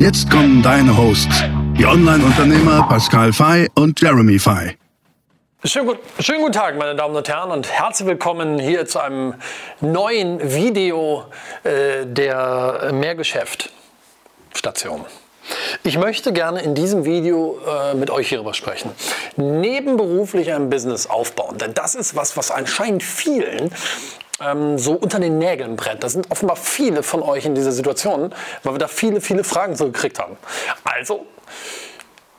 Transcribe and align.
Jetzt 0.00 0.28
kommen 0.30 0.62
deine 0.62 0.96
Hosts, 0.96 1.44
die 1.76 1.84
Online-Unternehmer 1.84 2.86
Pascal 2.88 3.34
Fay 3.34 3.68
und 3.74 4.00
Jeremy 4.00 4.38
Fay. 4.38 4.78
Schönen, 5.62 5.88
gut, 5.88 5.98
schönen, 6.20 6.40
guten 6.40 6.54
Tag, 6.54 6.78
meine 6.78 6.96
Damen 6.96 7.14
und 7.14 7.28
Herren, 7.28 7.50
und 7.50 7.70
herzlich 7.70 8.08
willkommen 8.08 8.58
hier 8.58 8.86
zu 8.86 8.98
einem 8.98 9.34
neuen 9.82 10.54
Video 10.54 11.26
äh, 11.64 12.06
der 12.06 12.92
Mehrgeschäft-Station. 12.94 15.04
Ich 15.82 15.98
möchte 15.98 16.32
gerne 16.32 16.62
in 16.62 16.74
diesem 16.74 17.04
Video 17.04 17.58
äh, 17.68 17.94
mit 17.94 18.08
euch 18.08 18.30
hierüber 18.30 18.54
sprechen. 18.54 18.90
Nebenberuflich 19.36 20.50
ein 20.50 20.70
Business 20.70 21.08
aufbauen, 21.08 21.58
denn 21.58 21.74
das 21.74 21.94
ist 21.94 22.16
was, 22.16 22.38
was 22.38 22.50
anscheinend 22.50 23.02
vielen 23.02 23.70
ähm, 24.40 24.78
so 24.78 24.92
unter 24.92 25.20
den 25.20 25.38
Nägeln 25.38 25.76
brennt. 25.76 26.02
Da 26.02 26.08
sind 26.08 26.30
offenbar 26.30 26.56
viele 26.56 27.02
von 27.02 27.22
euch 27.22 27.44
in 27.44 27.54
dieser 27.54 27.72
Situation, 27.72 28.34
weil 28.62 28.74
wir 28.74 28.78
da 28.78 28.88
viele, 28.88 29.20
viele 29.20 29.44
Fragen 29.44 29.76
so 29.76 29.86
gekriegt 29.86 30.18
haben. 30.18 30.36
Also 30.84 31.26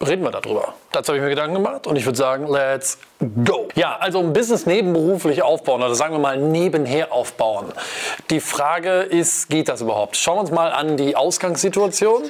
reden 0.05 0.23
wir 0.23 0.31
darüber. 0.31 0.73
Dazu 0.91 1.09
habe 1.09 1.17
ich 1.17 1.23
mir 1.23 1.29
Gedanken 1.29 1.55
gemacht 1.55 1.87
und 1.87 1.95
ich 1.95 2.05
würde 2.05 2.17
sagen, 2.17 2.47
let's 2.47 2.99
go. 3.45 3.69
Ja, 3.75 3.95
also 3.97 4.19
ein 4.19 4.33
Business 4.33 4.65
nebenberuflich 4.65 5.43
aufbauen 5.43 5.83
oder 5.83 5.95
sagen 5.95 6.15
wir 6.15 6.19
mal 6.19 6.37
nebenher 6.37 7.13
aufbauen. 7.13 7.73
Die 8.29 8.39
Frage 8.39 9.01
ist, 9.01 9.49
geht 9.49 9.67
das 9.69 9.81
überhaupt? 9.81 10.17
Schauen 10.17 10.37
wir 10.37 10.41
uns 10.41 10.51
mal 10.51 10.71
an 10.71 10.97
die 10.97 11.15
Ausgangssituation. 11.15 12.29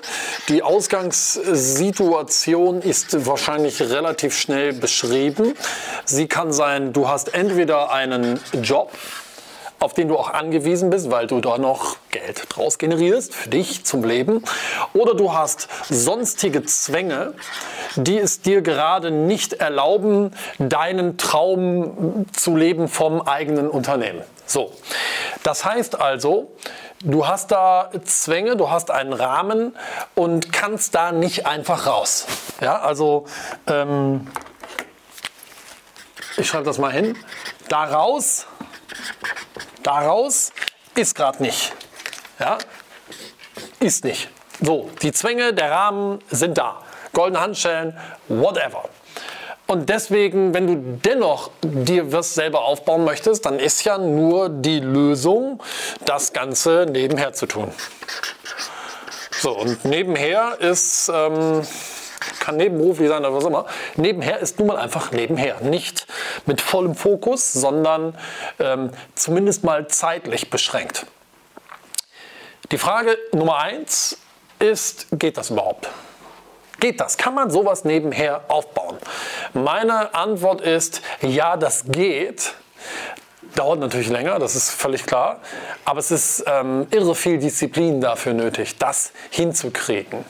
Die 0.50 0.63
Ausgangssituation 0.63 2.81
ist 2.81 3.25
wahrscheinlich 3.25 3.81
relativ 3.81 4.38
schnell 4.38 4.73
beschrieben. 4.73 5.53
Sie 6.06 6.28
kann 6.28 6.52
sein, 6.52 6.91
du 6.94 7.08
hast 7.08 7.33
entweder 7.33 7.91
einen 7.91 8.39
Job, 8.61 8.91
auf 9.81 9.93
den 9.93 10.07
du 10.07 10.17
auch 10.17 10.29
angewiesen 10.29 10.89
bist, 10.91 11.09
weil 11.09 11.27
du 11.27 11.41
da 11.41 11.57
noch 11.57 11.97
Geld 12.11 12.43
draus 12.49 12.77
generierst 12.77 13.33
für 13.33 13.49
dich 13.49 13.83
zum 13.83 14.03
Leben. 14.03 14.43
Oder 14.93 15.15
du 15.15 15.33
hast 15.33 15.67
sonstige 15.89 16.63
Zwänge, 16.63 17.33
die 17.95 18.19
es 18.19 18.41
dir 18.41 18.61
gerade 18.61 19.09
nicht 19.09 19.53
erlauben, 19.53 20.31
deinen 20.59 21.17
Traum 21.17 22.27
zu 22.31 22.55
leben 22.55 22.88
vom 22.88 23.21
eigenen 23.21 23.69
Unternehmen. 23.69 24.21
So, 24.45 24.71
das 25.43 25.65
heißt 25.65 25.99
also, 25.99 26.51
du 27.03 27.27
hast 27.27 27.51
da 27.51 27.89
Zwänge, 28.03 28.57
du 28.57 28.69
hast 28.69 28.91
einen 28.91 29.13
Rahmen 29.13 29.75
und 30.13 30.53
kannst 30.53 30.93
da 30.93 31.11
nicht 31.11 31.47
einfach 31.47 31.88
raus. 31.88 32.27
Ja, 32.59 32.79
also 32.79 33.25
ähm, 33.66 34.27
ich 36.38 36.47
schreibe 36.47 36.66
das 36.66 36.77
mal 36.77 36.91
hin. 36.91 37.17
Daraus 37.67 38.45
Daraus 39.83 40.51
ist 40.95 41.15
gerade 41.15 41.41
nicht. 41.41 41.73
Ja? 42.39 42.57
Ist 43.79 44.03
nicht. 44.03 44.29
So, 44.61 44.89
die 45.01 45.11
Zwänge, 45.11 45.53
der 45.53 45.71
Rahmen 45.71 46.19
sind 46.29 46.57
da. 46.57 46.83
Goldene 47.13 47.41
Handschellen, 47.41 47.97
whatever. 48.27 48.85
Und 49.67 49.89
deswegen, 49.89 50.53
wenn 50.53 50.67
du 50.67 50.99
dennoch 51.09 51.49
dir 51.61 52.11
was 52.11 52.35
selber 52.35 52.63
aufbauen 52.63 53.05
möchtest, 53.05 53.45
dann 53.45 53.57
ist 53.57 53.83
ja 53.85 53.97
nur 53.97 54.50
die 54.50 54.79
Lösung, 54.79 55.63
das 56.03 56.33
Ganze 56.33 56.85
nebenher 56.89 57.33
zu 57.33 57.45
tun. 57.45 57.72
So, 59.39 59.57
und 59.57 59.85
nebenher 59.85 60.57
ist, 60.59 61.09
ähm, 61.13 61.61
kann 62.41 62.57
nebenberuflich 62.57 63.07
sein 63.07 63.19
oder 63.19 63.34
was 63.34 63.46
immer. 63.46 63.66
Nebenher 63.96 64.40
ist 64.40 64.59
nun 64.59 64.68
mal 64.68 64.78
einfach 64.78 65.12
nebenher. 65.12 65.62
Nicht 65.62 66.07
mit 66.46 66.59
vollem 66.59 66.96
Fokus, 66.96 67.53
sondern 67.53 68.18
ähm, 68.59 68.90
zumindest 69.16 69.63
mal 69.63 69.88
zeitlich 69.88 70.50
beschränkt. 70.50 71.06
Die 72.72 72.78
Frage 72.78 73.18
Nummer 73.31 73.59
eins 73.59 74.18
ist, 74.59 75.07
geht 75.12 75.38
das 75.38 75.50
überhaupt? 75.50 75.90
Geht 76.80 77.00
das? 77.00 77.18
Kann 77.18 77.35
man 77.35 77.51
sowas 77.51 77.85
nebenher 77.85 78.46
aufbauen? 78.47 78.97
Meine 79.53 80.13
Antwort 80.16 80.62
ist, 80.62 81.01
ja, 81.22 81.56
das 81.57 81.85
geht. 81.85 82.53
Dauert 83.56 83.80
natürlich 83.80 84.09
länger, 84.09 84.40
das 84.40 84.56
ist 84.56 84.72
völlig 84.72 85.06
klar. 85.06 85.41
Aber 85.85 86.00
es 86.00 86.09
ist 86.09 86.44
ähm, 86.47 86.88
irre 86.90 87.13
viel 87.13 87.38
Disziplin 87.38 88.01
dafür 88.01 88.34
nötig, 88.34 88.78
das 88.78 89.12
hinzukriegen. 89.30 90.25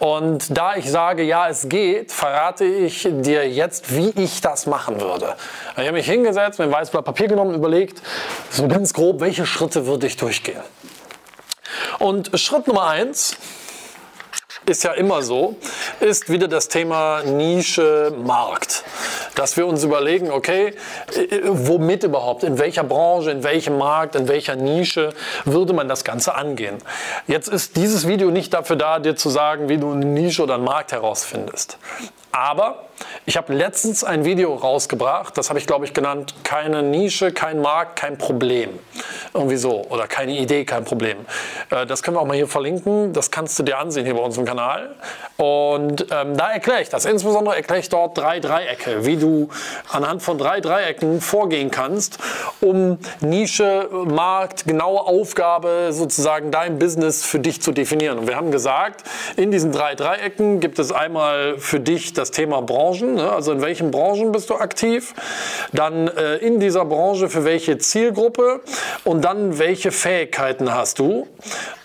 Und 0.00 0.56
da 0.56 0.76
ich 0.76 0.90
sage, 0.90 1.22
ja, 1.22 1.50
es 1.50 1.68
geht, 1.68 2.10
verrate 2.10 2.64
ich 2.64 3.02
dir 3.02 3.46
jetzt, 3.46 3.94
wie 3.94 4.08
ich 4.16 4.40
das 4.40 4.64
machen 4.64 4.98
würde. 4.98 5.36
Ich 5.72 5.82
habe 5.82 5.92
mich 5.92 6.06
hingesetzt, 6.06 6.58
mir 6.58 6.64
ein 6.64 6.72
weißes 6.72 6.90
Blatt 6.90 7.04
Papier 7.04 7.28
genommen, 7.28 7.54
überlegt, 7.54 8.00
so 8.48 8.66
ganz 8.66 8.94
grob, 8.94 9.20
welche 9.20 9.44
Schritte 9.44 9.86
würde 9.86 10.06
ich 10.06 10.16
durchgehen. 10.16 10.62
Und 11.98 12.30
Schritt 12.40 12.66
Nummer 12.66 12.86
eins 12.86 13.36
ist 14.64 14.84
ja 14.84 14.92
immer 14.92 15.20
so, 15.20 15.56
ist 16.00 16.30
wieder 16.30 16.48
das 16.48 16.68
Thema 16.68 17.22
Nische, 17.22 18.14
Markt 18.24 18.84
dass 19.34 19.56
wir 19.56 19.66
uns 19.66 19.84
überlegen, 19.84 20.30
okay, 20.30 20.74
äh, 21.16 21.40
womit 21.44 22.04
überhaupt, 22.04 22.44
in 22.44 22.58
welcher 22.58 22.84
Branche, 22.84 23.30
in 23.30 23.42
welchem 23.42 23.78
Markt, 23.78 24.14
in 24.14 24.28
welcher 24.28 24.56
Nische 24.56 25.12
würde 25.44 25.72
man 25.72 25.88
das 25.88 26.04
Ganze 26.04 26.34
angehen. 26.34 26.78
Jetzt 27.26 27.48
ist 27.48 27.76
dieses 27.76 28.06
Video 28.06 28.30
nicht 28.30 28.52
dafür 28.54 28.76
da, 28.76 28.98
dir 28.98 29.16
zu 29.16 29.30
sagen, 29.30 29.68
wie 29.68 29.78
du 29.78 29.92
eine 29.92 30.04
Nische 30.04 30.42
oder 30.42 30.54
einen 30.54 30.64
Markt 30.64 30.92
herausfindest. 30.92 31.78
Aber 32.32 32.89
ich 33.26 33.36
habe 33.36 33.52
letztens 33.52 34.04
ein 34.04 34.24
Video 34.24 34.54
rausgebracht, 34.54 35.36
das 35.36 35.48
habe 35.48 35.58
ich 35.58 35.66
glaube 35.66 35.84
ich 35.84 35.94
genannt, 35.94 36.34
keine 36.44 36.82
Nische, 36.82 37.32
kein 37.32 37.60
Markt, 37.60 37.96
kein 37.96 38.18
Problem. 38.18 38.70
Irgendwie 39.32 39.56
so. 39.56 39.84
Oder 39.88 40.06
keine 40.06 40.36
Idee, 40.36 40.64
kein 40.64 40.84
Problem. 40.84 41.18
Äh, 41.70 41.86
das 41.86 42.02
können 42.02 42.16
wir 42.16 42.20
auch 42.20 42.26
mal 42.26 42.36
hier 42.36 42.48
verlinken. 42.48 43.12
Das 43.12 43.30
kannst 43.30 43.58
du 43.58 43.62
dir 43.62 43.78
ansehen 43.78 44.04
hier 44.04 44.14
bei 44.14 44.20
unserem 44.20 44.46
Kanal. 44.46 44.96
Und 45.36 46.06
ähm, 46.10 46.36
da 46.36 46.50
erkläre 46.50 46.82
ich 46.82 46.88
das. 46.88 47.04
Insbesondere 47.04 47.56
erkläre 47.56 47.80
ich 47.80 47.88
dort 47.88 48.18
drei 48.18 48.40
Dreiecke, 48.40 49.06
wie 49.06 49.16
du 49.16 49.48
anhand 49.90 50.22
von 50.22 50.38
drei 50.38 50.60
Dreiecken 50.60 51.20
vorgehen 51.20 51.70
kannst, 51.70 52.18
um 52.60 52.98
Nische, 53.20 53.88
Markt, 53.90 54.66
genaue 54.66 55.00
Aufgabe, 55.00 55.88
sozusagen 55.90 56.50
dein 56.50 56.78
Business 56.78 57.24
für 57.24 57.38
dich 57.38 57.62
zu 57.62 57.72
definieren. 57.72 58.18
Und 58.18 58.28
wir 58.28 58.36
haben 58.36 58.50
gesagt, 58.50 59.04
in 59.36 59.50
diesen 59.50 59.72
drei 59.72 59.94
Dreiecken 59.94 60.60
gibt 60.60 60.78
es 60.78 60.92
einmal 60.92 61.58
für 61.58 61.80
dich 61.80 62.12
das 62.12 62.30
Thema 62.32 62.60
Branchen, 62.90 63.14
ne? 63.14 63.30
also 63.30 63.52
in 63.52 63.62
welchen 63.62 63.90
Branchen 63.90 64.32
bist 64.32 64.50
du 64.50 64.54
aktiv, 64.54 65.14
dann 65.72 66.08
äh, 66.08 66.36
in 66.36 66.60
dieser 66.60 66.84
Branche 66.84 67.28
für 67.28 67.44
welche 67.44 67.78
Zielgruppe 67.78 68.60
und 69.04 69.24
dann 69.24 69.58
welche 69.58 69.92
Fähigkeiten 69.92 70.74
hast 70.74 70.98
du. 70.98 71.26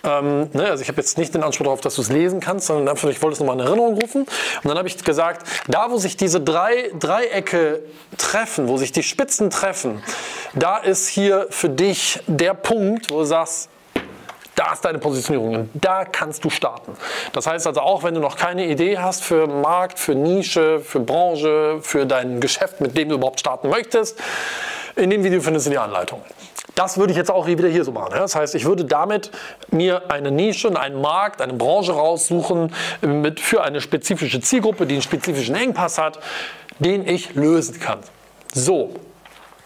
Ähm, 0.03 0.49
ne? 0.53 0.67
Also 0.69 0.81
ich 0.81 0.88
habe 0.88 0.99
jetzt 0.99 1.17
nicht 1.17 1.33
den 1.33 1.43
Anspruch 1.43 1.66
darauf, 1.66 1.81
dass 1.81 1.95
du 1.95 2.01
es 2.01 2.09
lesen 2.09 2.39
kannst, 2.39 2.67
sondern 2.67 2.89
einfach, 2.89 3.09
ich 3.09 3.21
wollte 3.21 3.35
es 3.35 3.39
nochmal 3.39 3.59
in 3.59 3.66
Erinnerung 3.66 3.99
rufen. 3.99 4.21
Und 4.21 4.66
dann 4.66 4.77
habe 4.77 4.88
ich 4.88 5.03
gesagt, 5.03 5.47
da 5.67 5.91
wo 5.91 5.97
sich 5.97 6.17
diese 6.17 6.41
drei 6.41 6.91
Dreiecke 6.99 7.83
treffen, 8.17 8.67
wo 8.67 8.77
sich 8.77 8.91
die 8.91 9.03
Spitzen 9.03 9.49
treffen, 9.49 10.01
da 10.53 10.77
ist 10.77 11.07
hier 11.07 11.47
für 11.49 11.69
dich 11.69 12.19
der 12.27 12.53
Punkt, 12.53 13.11
wo 13.11 13.19
du 13.19 13.25
sagst, 13.25 13.69
da 14.55 14.73
ist 14.73 14.85
deine 14.85 14.99
Positionierung 14.99 15.55
und 15.55 15.69
da 15.73 16.05
kannst 16.05 16.43
du 16.43 16.49
starten. 16.49 16.93
Das 17.33 17.45
heißt 17.45 17.67
also 17.67 17.81
auch, 17.81 18.03
wenn 18.03 18.13
du 18.13 18.21
noch 18.21 18.38
keine 18.38 18.66
Idee 18.66 18.97
hast 18.97 19.23
für 19.23 19.47
Markt, 19.47 19.99
für 19.99 20.16
Nische, 20.16 20.79
für 20.79 20.99
Branche, 20.99 21.79
für 21.81 22.05
dein 22.05 22.40
Geschäft, 22.40 22.81
mit 22.81 22.97
dem 22.97 23.09
du 23.09 23.16
überhaupt 23.16 23.40
starten 23.40 23.69
möchtest, 23.69 24.19
in 24.96 25.09
dem 25.09 25.23
Video 25.23 25.41
findest 25.41 25.67
du 25.67 25.72
die 25.72 25.78
Anleitung. 25.78 26.22
Das 26.73 26.97
würde 26.97 27.11
ich 27.11 27.17
jetzt 27.17 27.31
auch 27.31 27.47
wieder 27.47 27.69
hier 27.69 27.85
so 27.85 27.91
machen. 27.91 28.11
Das 28.11 28.35
heißt, 28.35 28.53
ich 28.55 28.66
würde 28.66 28.84
damit 28.84 29.31
mir 29.72 30.11
eine 30.11 30.29
Nische, 30.31 30.78
einen 30.78 31.02
Markt, 31.02 31.41
eine 31.41 31.53
Branche 31.53 31.93
raussuchen 31.93 32.73
mit, 33.02 33.40
für 33.40 33.63
eine 33.63 33.79
spezifische 33.79 34.41
Zielgruppe, 34.41 34.85
die 34.85 34.96
einen 34.96 35.02
spezifischen 35.02 35.55
Engpass 35.55 35.97
hat, 35.97 36.19
den 36.79 37.07
ich 37.07 37.35
lösen 37.35 37.79
kann. 37.79 37.99
So, 38.53 38.93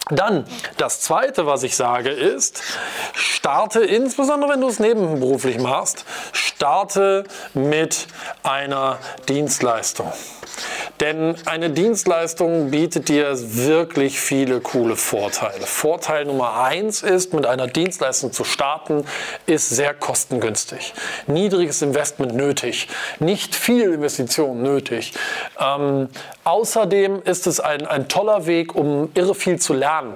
dann 0.08 0.44
das 0.76 1.00
Zweite, 1.00 1.46
was 1.46 1.62
ich 1.62 1.76
sage, 1.76 2.10
ist, 2.10 2.62
starte, 3.14 3.80
insbesondere 3.80 4.52
wenn 4.52 4.60
du 4.60 4.68
es 4.68 4.78
nebenberuflich 4.78 5.58
machst, 5.58 6.04
starte 6.32 7.24
mit 7.54 8.06
einer 8.42 8.98
Dienstleistung. 9.28 10.12
Denn 11.00 11.34
eine 11.46 11.70
Dienstleistung 11.70 12.70
bietet 12.70 13.08
dir 13.08 13.34
wirklich 13.34 14.20
viele 14.20 14.60
coole 14.60 14.96
Vorteile. 14.96 15.66
Vorteil 15.66 16.26
Nummer 16.26 16.62
eins 16.62 17.02
ist, 17.02 17.32
mit 17.32 17.46
einer 17.46 17.66
Dienstleistung 17.66 18.32
zu 18.32 18.44
starten, 18.44 19.04
ist 19.46 19.70
sehr 19.70 19.94
kostengünstig. 19.94 20.92
Niedriges 21.26 21.80
Investment 21.80 22.34
nötig, 22.34 22.88
nicht 23.18 23.54
viel 23.54 23.94
Investition 23.94 24.62
nötig. 24.62 25.14
Ähm, 25.58 26.08
außerdem 26.44 27.22
ist 27.24 27.46
es 27.46 27.60
ein, 27.60 27.86
ein 27.86 28.08
toller 28.08 28.46
Weg, 28.46 28.74
um 28.74 29.10
irre 29.14 29.34
viel 29.34 29.58
zu 29.58 29.72
lernen. 29.72 30.14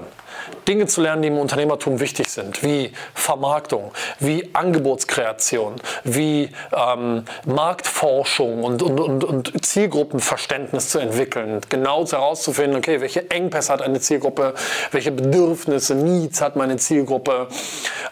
Dinge 0.69 0.87
zu 0.87 1.01
lernen, 1.01 1.23
die 1.23 1.29
im 1.29 1.39
Unternehmertum 1.39 2.01
wichtig 2.01 2.29
sind, 2.29 2.63
wie 2.63 2.93
Vermarktung, 3.15 3.93
wie 4.19 4.51
Angebotskreation, 4.53 5.77
wie 6.05 6.51
ähm, 6.73 7.25
Marktforschung 7.47 8.63
und, 8.65 8.83
und, 8.83 9.01
und, 9.01 9.25
und 9.25 9.65
Zielgruppenverständnis 9.65 10.74
zu 10.81 10.99
entwickeln. 10.99 11.61
Genau 11.69 12.07
herauszufinden, 12.07 12.77
okay, 12.77 13.01
welche 13.01 13.31
Engpässe 13.31 13.73
hat 13.73 13.83
eine 13.83 14.01
Zielgruppe, 14.01 14.55
welche 14.91 15.13
Bedürfnisse, 15.13 15.95
Needs 15.95 16.41
hat 16.41 16.57
meine 16.57 16.77
Zielgruppe 16.77 17.49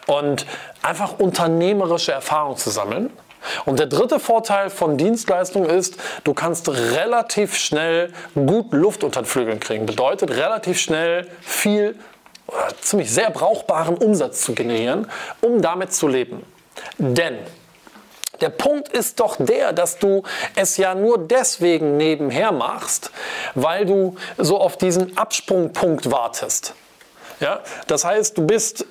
und 0.06 0.46
einfach 0.82 1.18
unternehmerische 1.18 2.12
Erfahrung 2.12 2.56
zu 2.56 2.70
sammeln. 2.70 3.10
Und 3.64 3.78
der 3.78 3.86
dritte 3.86 4.20
Vorteil 4.20 4.70
von 4.70 4.96
Dienstleistungen 4.96 5.68
ist, 5.68 5.96
du 6.24 6.32
kannst 6.32 6.68
relativ 6.68 7.56
schnell 7.56 8.12
gut 8.34 8.72
Luft 8.72 9.04
unter 9.04 9.22
den 9.22 9.26
Flügeln 9.26 9.60
kriegen. 9.60 9.86
Bedeutet 9.86 10.30
relativ 10.30 10.78
schnell 10.78 11.28
viel 11.40 11.96
oder 12.46 12.68
ziemlich 12.80 13.10
sehr 13.10 13.30
brauchbaren 13.30 13.96
Umsatz 13.96 14.42
zu 14.42 14.54
generieren, 14.54 15.08
um 15.40 15.60
damit 15.62 15.92
zu 15.92 16.08
leben. 16.08 16.44
Denn 16.98 17.38
der 18.42 18.50
Punkt 18.50 18.88
ist 18.88 19.20
doch 19.20 19.36
der, 19.38 19.72
dass 19.72 19.98
du 19.98 20.22
es 20.56 20.76
ja 20.76 20.94
nur 20.94 21.18
deswegen 21.18 21.96
nebenher 21.96 22.52
machst, 22.52 23.10
weil 23.54 23.86
du 23.86 24.16
so 24.36 24.60
auf 24.60 24.76
diesen 24.76 25.16
Absprungpunkt 25.16 26.10
wartest. 26.10 26.74
Ja? 27.40 27.60
Das 27.86 28.04
heißt, 28.04 28.36
du 28.36 28.46
bist, 28.46 28.84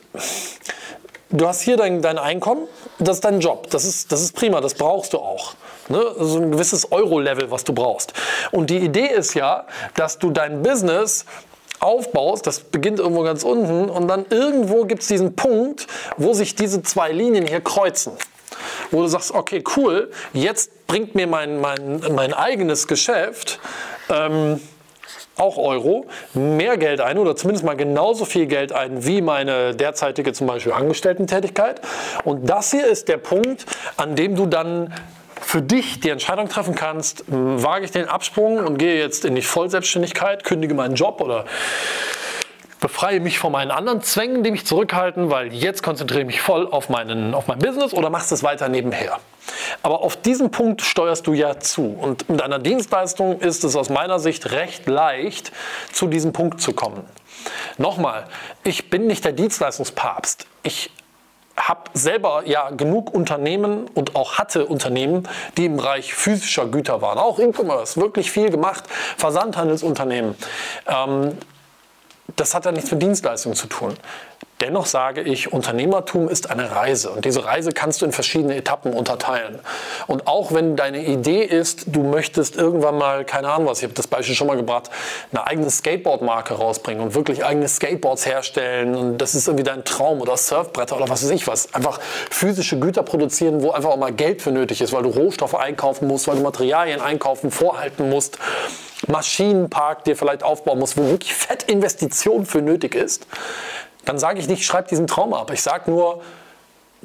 du 1.29 1.47
hast 1.47 1.61
hier 1.61 1.77
dein, 1.77 2.01
dein 2.01 2.17
Einkommen, 2.17 2.67
das 2.99 3.17
ist 3.17 3.25
dein 3.25 3.39
Job, 3.39 3.69
das 3.69 3.85
ist, 3.85 4.11
das 4.11 4.21
ist 4.21 4.35
prima, 4.35 4.61
das 4.61 4.73
brauchst 4.73 5.13
du 5.13 5.19
auch. 5.19 5.53
Ne? 5.89 6.03
So 6.17 6.37
ein 6.39 6.51
gewisses 6.51 6.91
Euro-Level, 6.91 7.51
was 7.51 7.63
du 7.63 7.73
brauchst. 7.73 8.13
Und 8.51 8.69
die 8.69 8.77
Idee 8.77 9.07
ist 9.07 9.33
ja, 9.33 9.65
dass 9.95 10.17
du 10.17 10.31
dein 10.31 10.63
Business 10.63 11.25
aufbaust, 11.79 12.45
das 12.45 12.59
beginnt 12.59 12.99
irgendwo 12.99 13.23
ganz 13.23 13.43
unten 13.43 13.89
und 13.89 14.07
dann 14.07 14.25
irgendwo 14.29 14.85
gibt 14.85 15.01
es 15.01 15.07
diesen 15.07 15.35
Punkt, 15.35 15.87
wo 16.15 16.33
sich 16.33 16.55
diese 16.55 16.83
zwei 16.83 17.11
Linien 17.11 17.47
hier 17.47 17.61
kreuzen. 17.61 18.13
Wo 18.91 19.01
du 19.01 19.07
sagst, 19.07 19.31
okay, 19.31 19.63
cool, 19.75 20.11
jetzt 20.33 20.87
bringt 20.87 21.15
mir 21.15 21.27
mein, 21.27 21.59
mein, 21.59 22.01
mein 22.13 22.33
eigenes 22.33 22.87
Geschäft 22.87 23.59
ähm, 24.09 24.59
auch 25.37 25.57
Euro, 25.57 26.05
mehr 26.33 26.77
Geld 26.77 27.01
ein 27.01 27.17
oder 27.17 27.35
zumindest 27.35 27.65
mal 27.65 27.75
genauso 27.75 28.25
viel 28.25 28.45
Geld 28.45 28.73
ein 28.73 29.05
wie 29.05 29.21
meine 29.21 29.75
derzeitige 29.75 30.33
zum 30.33 30.47
Beispiel 30.47 30.73
Angestellten-Tätigkeit. 30.73 31.81
Und 32.23 32.49
das 32.49 32.71
hier 32.71 32.85
ist 32.85 33.07
der 33.07 33.17
Punkt, 33.17 33.65
an 33.97 34.15
dem 34.15 34.35
du 34.35 34.45
dann 34.45 34.93
für 35.41 35.61
dich 35.61 35.99
die 35.99 36.09
Entscheidung 36.09 36.47
treffen 36.49 36.75
kannst, 36.75 37.23
wage 37.27 37.85
ich 37.85 37.91
den 37.91 38.07
Absprung 38.07 38.59
und 38.59 38.77
gehe 38.77 38.99
jetzt 38.99 39.25
in 39.25 39.35
die 39.35 39.41
Vollselbstständigkeit, 39.41 40.43
kündige 40.43 40.73
meinen 40.75 40.95
Job 40.95 41.19
oder 41.19 41.45
befreie 42.81 43.19
mich 43.19 43.39
von 43.39 43.53
meinen 43.53 43.71
anderen 43.71 44.01
Zwängen, 44.01 44.43
die 44.43 44.51
mich 44.51 44.65
zurückhalten, 44.65 45.29
weil 45.29 45.53
jetzt 45.53 45.83
konzentriere 45.83 46.21
ich 46.21 46.27
mich 46.27 46.41
voll 46.41 46.67
auf, 46.67 46.89
meinen, 46.89 47.33
auf 47.33 47.47
mein 47.47 47.59
Business 47.59 47.93
oder 47.93 48.09
machst 48.09 48.31
es 48.33 48.43
weiter 48.43 48.67
nebenher. 48.67 49.19
Aber 49.83 50.01
auf 50.01 50.17
diesen 50.17 50.51
Punkt 50.51 50.81
steuerst 50.81 51.27
du 51.27 51.33
ja 51.33 51.59
zu. 51.59 51.83
Und 51.83 52.27
mit 52.27 52.41
einer 52.41 52.59
Dienstleistung 52.59 53.39
ist 53.39 53.63
es 53.63 53.75
aus 53.75 53.89
meiner 53.89 54.19
Sicht 54.19 54.51
recht 54.51 54.87
leicht, 54.87 55.51
zu 55.93 56.07
diesem 56.07 56.33
Punkt 56.33 56.59
zu 56.59 56.73
kommen. 56.73 57.03
Nochmal, 57.77 58.25
ich 58.63 58.89
bin 58.89 59.07
nicht 59.07 59.23
der 59.25 59.31
Dienstleistungspapst. 59.33 60.47
Ich 60.63 60.91
habe 61.57 61.91
selber 61.93 62.43
ja 62.45 62.71
genug 62.71 63.13
Unternehmen 63.13 63.87
und 63.93 64.15
auch 64.15 64.39
hatte 64.39 64.65
Unternehmen, 64.65 65.27
die 65.57 65.65
im 65.65 65.77
Bereich 65.77 66.15
physischer 66.15 66.65
Güter 66.65 67.01
waren. 67.03 67.19
Auch 67.19 67.37
E-Commerce, 67.37 67.99
wirklich 68.01 68.31
viel 68.31 68.49
gemacht, 68.49 68.85
Versandhandelsunternehmen. 69.17 70.35
Ähm, 70.87 71.37
das 72.35 72.53
hat 72.53 72.65
ja 72.65 72.71
nichts 72.71 72.91
mit 72.91 73.01
Dienstleistungen 73.01 73.55
zu 73.55 73.67
tun. 73.67 73.95
Dennoch 74.61 74.85
sage 74.85 75.21
ich, 75.21 75.51
Unternehmertum 75.51 76.29
ist 76.29 76.51
eine 76.51 76.69
Reise 76.71 77.09
und 77.09 77.25
diese 77.25 77.45
Reise 77.45 77.71
kannst 77.71 78.01
du 78.01 78.05
in 78.05 78.11
verschiedene 78.11 78.55
Etappen 78.55 78.93
unterteilen. 78.93 79.59
Und 80.05 80.27
auch 80.27 80.53
wenn 80.53 80.75
deine 80.75 81.03
Idee 81.03 81.41
ist, 81.41 81.85
du 81.87 82.03
möchtest 82.03 82.57
irgendwann 82.57 82.99
mal, 82.99 83.25
keine 83.25 83.49
Ahnung 83.49 83.67
was, 83.67 83.79
ich 83.79 83.85
habe 83.85 83.95
das 83.95 84.05
Beispiel 84.05 84.35
schon 84.35 84.45
mal 84.45 84.57
gebracht, 84.57 84.91
eine 85.31 85.47
eigene 85.47 85.67
Skateboard-Marke 85.71 86.53
rausbringen 86.53 87.01
und 87.01 87.15
wirklich 87.15 87.43
eigene 87.43 87.67
Skateboards 87.67 88.27
herstellen 88.27 88.93
und 88.93 89.17
das 89.17 89.33
ist 89.33 89.47
irgendwie 89.47 89.63
dein 89.63 89.83
Traum 89.83 90.21
oder 90.21 90.37
Surfbretter 90.37 90.95
oder 90.95 91.09
was 91.09 91.23
weiß 91.23 91.31
ich 91.31 91.47
was. 91.47 91.73
Einfach 91.73 91.99
physische 92.29 92.77
Güter 92.77 93.01
produzieren, 93.01 93.63
wo 93.63 93.71
einfach 93.71 93.89
auch 93.89 93.97
mal 93.97 94.13
Geld 94.13 94.43
für 94.43 94.51
nötig 94.51 94.81
ist, 94.81 94.93
weil 94.93 95.01
du 95.01 95.09
Rohstoffe 95.09 95.55
einkaufen 95.55 96.07
musst, 96.07 96.27
weil 96.27 96.35
du 96.35 96.43
Materialien 96.43 97.01
einkaufen, 97.01 97.49
vorhalten 97.49 98.11
musst. 98.11 98.37
Maschinenpark 99.07 100.03
dir 100.03 100.15
vielleicht 100.15 100.43
aufbauen 100.43 100.79
musst, 100.79 100.97
wo 100.97 101.03
wirklich 101.03 101.33
Fettinvestition 101.33 102.45
für 102.45 102.61
nötig 102.61 102.95
ist 102.95 103.25
dann 104.05 104.17
sage 104.17 104.39
ich 104.39 104.47
nicht, 104.47 104.65
schreib 104.65 104.87
diesen 104.87 105.07
Traum 105.07 105.33
ab. 105.33 105.51
Ich 105.51 105.61
sage 105.61 105.89
nur, 105.89 106.21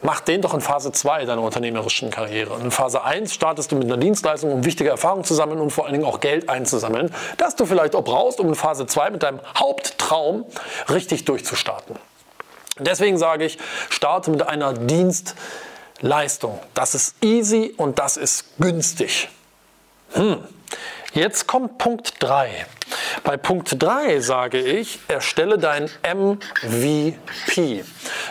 mach 0.02 0.20
den 0.20 0.42
doch 0.42 0.54
in 0.54 0.60
Phase 0.60 0.92
2 0.92 1.24
deiner 1.24 1.42
unternehmerischen 1.42 2.10
Karriere. 2.10 2.54
Und 2.54 2.62
in 2.62 2.70
Phase 2.70 3.02
1 3.02 3.34
startest 3.34 3.72
du 3.72 3.76
mit 3.76 3.84
einer 3.86 3.96
Dienstleistung, 3.96 4.52
um 4.52 4.64
wichtige 4.64 4.90
Erfahrungen 4.90 5.24
zu 5.24 5.34
sammeln 5.34 5.60
und 5.60 5.70
vor 5.70 5.84
allen 5.84 5.94
Dingen 5.94 6.04
auch 6.06 6.20
Geld 6.20 6.48
einzusammeln, 6.48 7.14
das 7.36 7.56
du 7.56 7.66
vielleicht 7.66 7.94
auch 7.94 8.04
brauchst, 8.04 8.40
um 8.40 8.48
in 8.48 8.54
Phase 8.54 8.86
2 8.86 9.10
mit 9.10 9.22
deinem 9.22 9.40
Haupttraum 9.56 10.46
richtig 10.88 11.24
durchzustarten. 11.24 11.96
Deswegen 12.78 13.16
sage 13.16 13.44
ich, 13.44 13.58
starte 13.88 14.30
mit 14.30 14.46
einer 14.46 14.74
Dienstleistung. 14.74 16.58
Das 16.74 16.94
ist 16.94 17.16
easy 17.22 17.74
und 17.76 17.98
das 17.98 18.18
ist 18.18 18.58
günstig. 18.58 19.28
Hm. 20.12 20.44
Jetzt 21.16 21.46
kommt 21.46 21.78
Punkt 21.78 22.16
3. 22.18 22.66
Bei 23.24 23.38
Punkt 23.38 23.82
3 23.82 24.20
sage 24.20 24.60
ich, 24.60 24.98
erstelle 25.08 25.56
dein 25.56 25.88
MVP. 26.02 27.84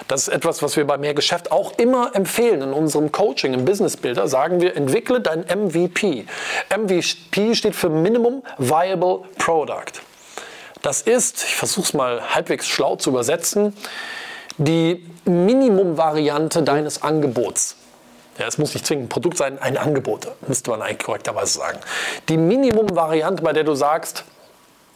Das 0.07 0.27
ist 0.27 0.27
etwas, 0.27 0.61
was 0.61 0.77
wir 0.77 0.85
bei 0.85 0.99
Mehr 0.99 1.15
Geschäft 1.15 1.51
auch 1.51 1.79
immer 1.79 2.11
empfehlen. 2.13 2.61
In 2.61 2.73
unserem 2.73 3.11
Coaching, 3.11 3.55
im 3.55 3.65
Business 3.65 3.97
Builder 3.97 4.27
sagen 4.27 4.61
wir, 4.61 4.77
entwickle 4.77 5.19
dein 5.19 5.45
MVP. 5.45 6.27
MVP 6.69 7.55
steht 7.55 7.75
für 7.75 7.89
Minimum 7.89 8.43
Viable 8.59 9.21
Product. 9.39 10.03
Das 10.83 11.01
ist, 11.01 11.43
ich 11.43 11.55
versuche 11.55 11.87
es 11.87 11.93
mal 11.95 12.35
halbwegs 12.35 12.67
schlau 12.67 12.97
zu 12.97 13.09
übersetzen, 13.09 13.75
die 14.59 15.03
Minimum-Variante 15.25 16.61
deines 16.61 17.01
Angebots. 17.01 17.77
Ja, 18.37 18.47
es 18.47 18.57
muss 18.57 18.73
nicht 18.73 18.85
zwingend 18.85 19.05
ein 19.05 19.09
Produkt 19.09 19.37
sein, 19.37 19.59
ein 19.61 19.77
Angebot, 19.77 20.27
müsste 20.47 20.71
man 20.71 20.81
eigentlich 20.81 20.99
korrekterweise 20.99 21.59
sagen. 21.59 21.79
Die 22.27 22.37
Minimum-Variante, 22.37 23.41
bei 23.41 23.53
der 23.53 23.63
du 23.63 23.75
sagst, 23.75 24.25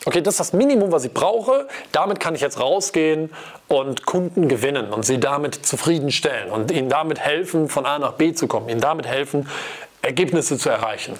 okay, 0.06 0.22
das 0.22 0.36
ist 0.36 0.40
das 0.40 0.54
Minimum, 0.54 0.92
was 0.92 1.06
ich 1.06 1.14
brauche, 1.14 1.68
damit 1.92 2.20
kann 2.20 2.36
ich 2.36 2.42
jetzt 2.42 2.60
rausgehen 2.60 3.32
und 3.68 4.06
Kunden 4.06 4.48
gewinnen 4.48 4.92
und 4.92 5.06
sie 5.06 5.20
damit 5.20 5.66
zufriedenstellen 5.66 6.52
und 6.52 6.72
ihnen 6.72 6.90
damit 6.90 7.20
helfen, 7.20 7.70
von 7.70 7.86
A 7.86 8.00
nach 8.00 8.14
B 8.14 8.34
zu 8.34 8.48
kommen, 8.48 8.68
ihnen 8.70 8.82
damit 8.82 9.08
helfen, 9.08 9.48
Ergebnisse 10.02 10.58
zu 10.58 10.70
erreichen. 10.70 11.18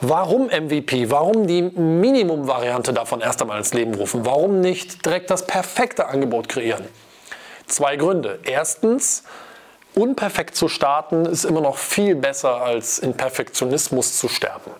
Warum 0.00 0.46
MVP? 0.46 1.10
Warum 1.10 1.46
die 1.46 1.62
Minimum-Variante 1.62 2.92
davon 2.92 3.20
erst 3.20 3.40
einmal 3.40 3.58
ins 3.58 3.72
Leben 3.72 3.94
rufen? 3.94 4.26
Warum 4.26 4.60
nicht 4.60 5.06
direkt 5.06 5.30
das 5.30 5.46
perfekte 5.46 6.08
Angebot 6.08 6.48
kreieren? 6.48 6.84
Zwei 7.68 7.96
Gründe. 7.96 8.40
Erstens, 8.42 9.22
unperfekt 9.94 10.56
zu 10.56 10.68
starten 10.68 11.26
ist 11.26 11.44
immer 11.44 11.60
noch 11.60 11.78
viel 11.78 12.14
besser 12.14 12.62
als 12.62 12.98
in 12.98 13.14
Perfektionismus 13.14 14.18
zu 14.18 14.28
sterben. 14.28 14.70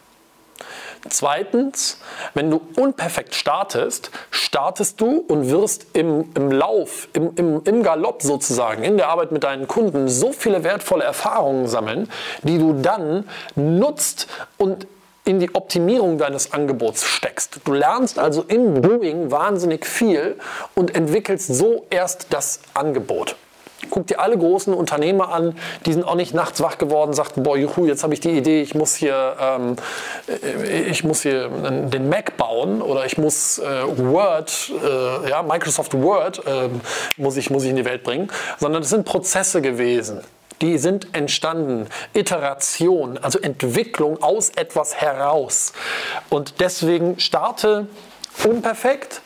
Zweitens, 1.08 1.98
wenn 2.34 2.48
du 2.50 2.60
unperfekt 2.76 3.34
startest, 3.34 4.10
startest 4.30 5.00
du 5.00 5.24
und 5.26 5.50
wirst 5.50 5.86
im, 5.94 6.30
im 6.36 6.52
Lauf, 6.52 7.08
im, 7.12 7.34
im, 7.34 7.62
im 7.64 7.82
Galopp 7.82 8.22
sozusagen, 8.22 8.84
in 8.84 8.96
der 8.96 9.08
Arbeit 9.08 9.32
mit 9.32 9.42
deinen 9.42 9.66
Kunden 9.66 10.08
so 10.08 10.32
viele 10.32 10.62
wertvolle 10.62 11.02
Erfahrungen 11.02 11.66
sammeln, 11.66 12.08
die 12.42 12.58
du 12.58 12.74
dann 12.80 13.28
nutzt 13.56 14.28
und 14.58 14.86
in 15.24 15.40
die 15.40 15.54
Optimierung 15.54 16.18
deines 16.18 16.52
Angebots 16.52 17.04
steckst. 17.04 17.60
Du 17.64 17.72
lernst 17.72 18.18
also 18.18 18.44
im 18.46 18.80
Doing 18.80 19.30
wahnsinnig 19.30 19.86
viel 19.86 20.36
und 20.74 20.94
entwickelst 20.94 21.52
so 21.52 21.86
erst 21.90 22.28
das 22.30 22.60
Angebot. 22.74 23.36
Guck 23.90 24.06
dir 24.06 24.20
alle 24.20 24.36
großen 24.36 24.72
Unternehmer 24.74 25.32
an, 25.32 25.56
die 25.86 25.92
sind 25.92 26.04
auch 26.04 26.14
nicht 26.14 26.34
nachts 26.34 26.60
wach 26.62 26.78
geworden, 26.78 27.12
sagten, 27.12 27.42
boah, 27.42 27.56
juhu, 27.56 27.86
jetzt 27.86 28.02
habe 28.02 28.14
ich 28.14 28.20
die 28.20 28.30
Idee, 28.30 28.62
ich 28.62 28.74
muss 28.74 28.94
hier, 28.94 29.36
ähm, 29.40 29.76
äh, 30.28 30.82
ich 30.82 31.04
muss 31.04 31.22
hier 31.22 31.48
den 31.48 32.08
Mac 32.08 32.36
bauen 32.36 32.80
oder 32.82 33.06
ich 33.06 33.18
muss 33.18 33.58
äh, 33.58 33.64
Word, 33.96 34.72
äh, 34.82 35.30
ja, 35.30 35.42
Microsoft 35.42 35.94
Word 35.94 36.46
äh, 36.46 36.68
muss, 37.16 37.36
ich, 37.36 37.50
muss 37.50 37.64
ich 37.64 37.70
in 37.70 37.76
die 37.76 37.84
Welt 37.84 38.02
bringen, 38.02 38.30
sondern 38.58 38.82
es 38.82 38.90
sind 38.90 39.04
Prozesse 39.04 39.60
gewesen 39.60 40.20
die 40.60 40.78
sind 40.78 41.08
entstanden. 41.12 41.88
Iteration, 42.14 43.18
also 43.18 43.38
Entwicklung 43.40 44.22
aus 44.22 44.50
etwas 44.50 44.94
heraus. 44.94 45.72
Und 46.30 46.60
deswegen 46.60 47.18
starte 47.18 47.88
unperfekt 48.44 49.22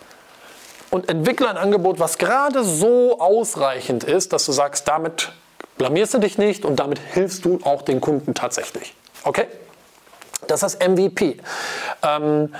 und 0.91 1.09
entwickle 1.09 1.49
ein 1.49 1.57
Angebot, 1.57 1.99
was 1.99 2.19
gerade 2.19 2.65
so 2.65 3.21
ausreichend 3.21 4.05
ist, 4.05 4.33
dass 4.33 4.47
du 4.47 4.53
sagst, 4.53 4.89
damit 4.89 5.33
blamierst 5.79 6.15
du 6.15 6.19
dich 6.19 6.39
nicht 6.39 6.65
und 6.65 6.77
damit 6.77 6.99
hilfst 6.99 7.45
du 7.45 7.61
auch 7.65 7.83
den 7.83 8.01
Kunden 8.01 8.35
tatsächlich. 8.35 8.95
Okay? 9.25 9.47
Das 10.47 10.63
ist 10.63 10.81
das 10.81 10.89
MVP. 10.89 11.39
Ähm, 12.03 12.55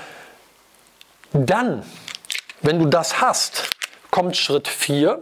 dann, 1.33 1.83
wenn 2.61 2.79
du 2.79 2.85
das 2.85 3.21
hast, 3.21 3.69
kommt 4.11 4.35
Schritt 4.35 4.67
4. 4.67 5.21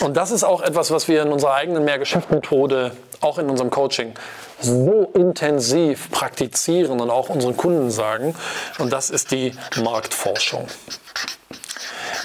Und 0.00 0.16
das 0.16 0.30
ist 0.30 0.44
auch 0.44 0.62
etwas, 0.62 0.90
was 0.90 1.08
wir 1.08 1.22
in 1.22 1.32
unserer 1.32 1.54
eigenen 1.54 1.84
Mehrgeschäftsmethode, 1.84 2.92
auch 3.20 3.38
in 3.38 3.50
unserem 3.50 3.70
Coaching, 3.70 4.14
so 4.60 5.10
intensiv 5.14 6.10
praktizieren 6.10 7.00
und 7.00 7.10
auch 7.10 7.28
unseren 7.28 7.56
Kunden 7.56 7.90
sagen. 7.90 8.34
Und 8.78 8.92
das 8.92 9.10
ist 9.10 9.32
die 9.32 9.52
Marktforschung. 9.82 10.68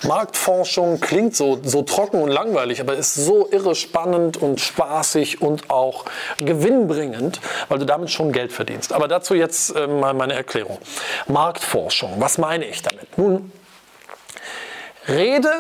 Marktforschung 0.03 1.00
klingt 1.00 1.36
so, 1.36 1.60
so 1.63 1.81
trocken 1.81 2.22
und 2.22 2.29
langweilig, 2.29 2.81
aber 2.81 2.95
ist 2.95 3.13
so 3.13 3.48
irre 3.51 3.75
spannend 3.75 4.38
und 4.38 4.60
spaßig 4.60 5.41
und 5.41 5.69
auch 5.69 6.05
gewinnbringend, 6.38 7.39
weil 7.69 7.79
du 7.79 7.86
damit 7.86 8.12
schon 8.12 8.31
Geld 8.31 8.51
verdienst. 8.51 8.93
Aber 8.93 9.07
dazu 9.07 9.33
jetzt 9.33 9.75
äh, 9.75 9.88
mal 9.88 10.13
meine 10.13 10.33
Erklärung. 10.33 10.77
Marktforschung, 11.27 12.15
was 12.17 12.38
meine 12.38 12.65
ich 12.65 12.81
damit? 12.81 13.17
Nun, 13.17 13.51
rede 15.07 15.51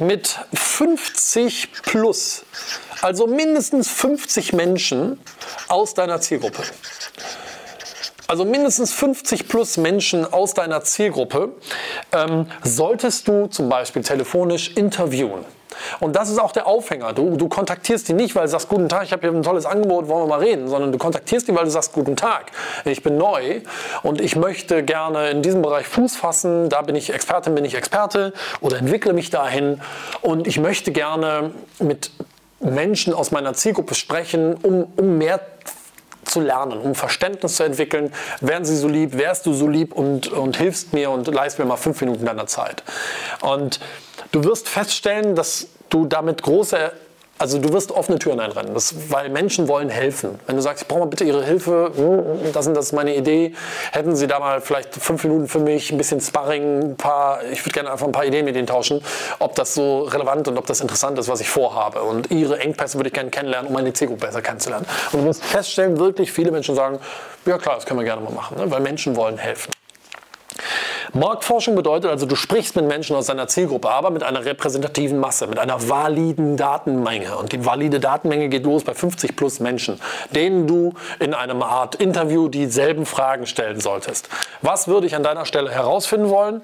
mit 0.00 0.38
50 0.54 1.70
plus, 1.82 2.44
also 3.02 3.26
mindestens 3.26 3.88
50 3.88 4.52
Menschen 4.52 5.20
aus 5.68 5.94
deiner 5.94 6.20
Zielgruppe 6.20 6.62
also 8.30 8.44
mindestens 8.44 8.92
50 8.92 9.48
plus 9.48 9.76
Menschen 9.76 10.32
aus 10.32 10.54
deiner 10.54 10.84
Zielgruppe, 10.84 11.48
ähm, 12.12 12.46
solltest 12.62 13.26
du 13.26 13.48
zum 13.48 13.68
Beispiel 13.68 14.02
telefonisch 14.02 14.76
interviewen. 14.76 15.44
Und 15.98 16.14
das 16.14 16.30
ist 16.30 16.38
auch 16.38 16.52
der 16.52 16.68
Aufhänger. 16.68 17.12
Du, 17.12 17.36
du 17.36 17.48
kontaktierst 17.48 18.06
die 18.08 18.12
nicht, 18.12 18.36
weil 18.36 18.44
du 18.44 18.50
sagst, 18.50 18.68
guten 18.68 18.88
Tag, 18.88 19.02
ich 19.02 19.12
habe 19.12 19.22
hier 19.22 19.36
ein 19.36 19.42
tolles 19.42 19.66
Angebot, 19.66 20.06
wollen 20.06 20.22
wir 20.22 20.28
mal 20.28 20.38
reden, 20.38 20.68
sondern 20.68 20.92
du 20.92 20.98
kontaktierst 20.98 21.48
die, 21.48 21.56
weil 21.56 21.64
du 21.64 21.70
sagst, 21.70 21.92
guten 21.92 22.14
Tag, 22.14 22.52
ich 22.84 23.02
bin 23.02 23.16
neu 23.16 23.62
und 24.04 24.20
ich 24.20 24.36
möchte 24.36 24.84
gerne 24.84 25.30
in 25.30 25.42
diesem 25.42 25.60
Bereich 25.60 25.88
Fuß 25.88 26.14
fassen, 26.14 26.68
da 26.68 26.82
bin 26.82 26.94
ich 26.94 27.12
Expertin, 27.12 27.56
bin 27.56 27.64
ich 27.64 27.74
Experte 27.74 28.32
oder 28.60 28.78
entwickle 28.78 29.12
mich 29.12 29.30
dahin 29.30 29.80
und 30.22 30.46
ich 30.46 30.60
möchte 30.60 30.92
gerne 30.92 31.50
mit 31.80 32.12
Menschen 32.60 33.12
aus 33.12 33.32
meiner 33.32 33.54
Zielgruppe 33.54 33.96
sprechen, 33.96 34.54
um, 34.54 34.86
um 34.96 35.18
mehr 35.18 35.40
zu 36.30 36.40
lernen, 36.40 36.78
um 36.78 36.94
Verständnis 36.94 37.56
zu 37.56 37.64
entwickeln. 37.64 38.12
Wären 38.40 38.64
Sie 38.64 38.76
so 38.76 38.88
lieb, 38.88 39.16
wärst 39.16 39.46
du 39.46 39.52
so 39.52 39.68
lieb 39.68 39.92
und, 39.92 40.28
und 40.28 40.56
hilfst 40.56 40.92
mir 40.92 41.10
und 41.10 41.26
leist 41.26 41.58
mir 41.58 41.64
mal 41.64 41.76
fünf 41.76 42.00
Minuten 42.00 42.24
deiner 42.24 42.46
Zeit. 42.46 42.82
Und 43.40 43.80
du 44.32 44.44
wirst 44.44 44.68
feststellen, 44.68 45.34
dass 45.34 45.68
du 45.88 46.06
damit 46.06 46.42
große 46.42 46.92
also 47.40 47.58
du 47.58 47.72
wirst 47.72 47.90
offene 47.90 48.18
Türen 48.18 48.38
einrennen, 48.38 48.74
das, 48.74 48.94
weil 49.10 49.30
Menschen 49.30 49.66
wollen 49.66 49.88
helfen. 49.88 50.38
Wenn 50.46 50.56
du 50.56 50.62
sagst, 50.62 50.82
ich 50.82 50.88
brauche 50.88 51.00
mal 51.00 51.06
bitte 51.06 51.24
Ihre 51.24 51.42
Hilfe, 51.42 51.90
hm, 51.96 52.52
das, 52.52 52.66
und 52.66 52.74
das 52.74 52.86
ist 52.86 52.92
meine 52.92 53.16
Idee, 53.16 53.54
hätten 53.92 54.14
Sie 54.14 54.26
da 54.26 54.38
mal 54.38 54.60
vielleicht 54.60 54.94
fünf 54.94 55.24
Minuten 55.24 55.48
für 55.48 55.58
mich, 55.58 55.90
ein 55.90 55.96
bisschen 55.96 56.20
Sparring, 56.20 56.90
ein 56.90 56.96
paar, 56.98 57.42
ich 57.50 57.64
würde 57.64 57.72
gerne 57.72 57.90
einfach 57.92 58.06
ein 58.06 58.12
paar 58.12 58.26
Ideen 58.26 58.44
mit 58.44 58.56
Ihnen 58.56 58.66
tauschen, 58.66 59.02
ob 59.38 59.54
das 59.54 59.72
so 59.72 60.02
relevant 60.02 60.48
und 60.48 60.58
ob 60.58 60.66
das 60.66 60.82
interessant 60.82 61.18
ist, 61.18 61.28
was 61.28 61.40
ich 61.40 61.48
vorhabe. 61.48 62.02
Und 62.02 62.30
Ihre 62.30 62.60
Engpässe 62.60 62.98
würde 62.98 63.08
ich 63.08 63.14
gerne 63.14 63.30
kennenlernen, 63.30 63.68
um 63.68 63.72
meine 63.72 63.94
Zielgruppe 63.94 64.26
besser 64.26 64.42
kennenzulernen. 64.42 64.84
Und 65.12 65.22
du 65.22 65.24
wirst 65.24 65.42
feststellen, 65.42 65.98
wirklich 65.98 66.30
viele 66.30 66.50
Menschen 66.50 66.74
sagen, 66.74 66.98
ja 67.46 67.56
klar, 67.56 67.76
das 67.76 67.86
können 67.86 68.00
wir 68.00 68.04
gerne 68.04 68.20
mal 68.20 68.34
machen, 68.34 68.58
ne? 68.58 68.70
weil 68.70 68.80
Menschen 68.80 69.16
wollen 69.16 69.38
helfen. 69.38 69.70
Marktforschung 71.12 71.74
bedeutet 71.74 72.10
also, 72.10 72.26
du 72.26 72.36
sprichst 72.36 72.76
mit 72.76 72.86
Menschen 72.86 73.16
aus 73.16 73.26
deiner 73.26 73.48
Zielgruppe, 73.48 73.90
aber 73.90 74.10
mit 74.10 74.22
einer 74.22 74.44
repräsentativen 74.44 75.18
Masse, 75.18 75.46
mit 75.46 75.58
einer 75.58 75.88
validen 75.88 76.56
Datenmenge. 76.56 77.36
Und 77.36 77.52
die 77.52 77.64
valide 77.64 78.00
Datenmenge 78.00 78.48
geht 78.48 78.64
los 78.64 78.84
bei 78.84 78.94
50 78.94 79.34
plus 79.34 79.60
Menschen, 79.60 80.00
denen 80.30 80.66
du 80.66 80.94
in 81.18 81.34
einem 81.34 81.62
Art 81.62 81.96
Interview 81.96 82.48
dieselben 82.48 83.06
Fragen 83.06 83.46
stellen 83.46 83.80
solltest. 83.80 84.28
Was 84.62 84.86
würde 84.88 85.06
ich 85.06 85.16
an 85.16 85.22
deiner 85.22 85.46
Stelle 85.46 85.70
herausfinden 85.70 86.28
wollen? 86.28 86.62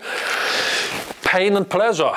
Pain 1.22 1.56
and 1.56 1.68
Pleasure 1.68 2.14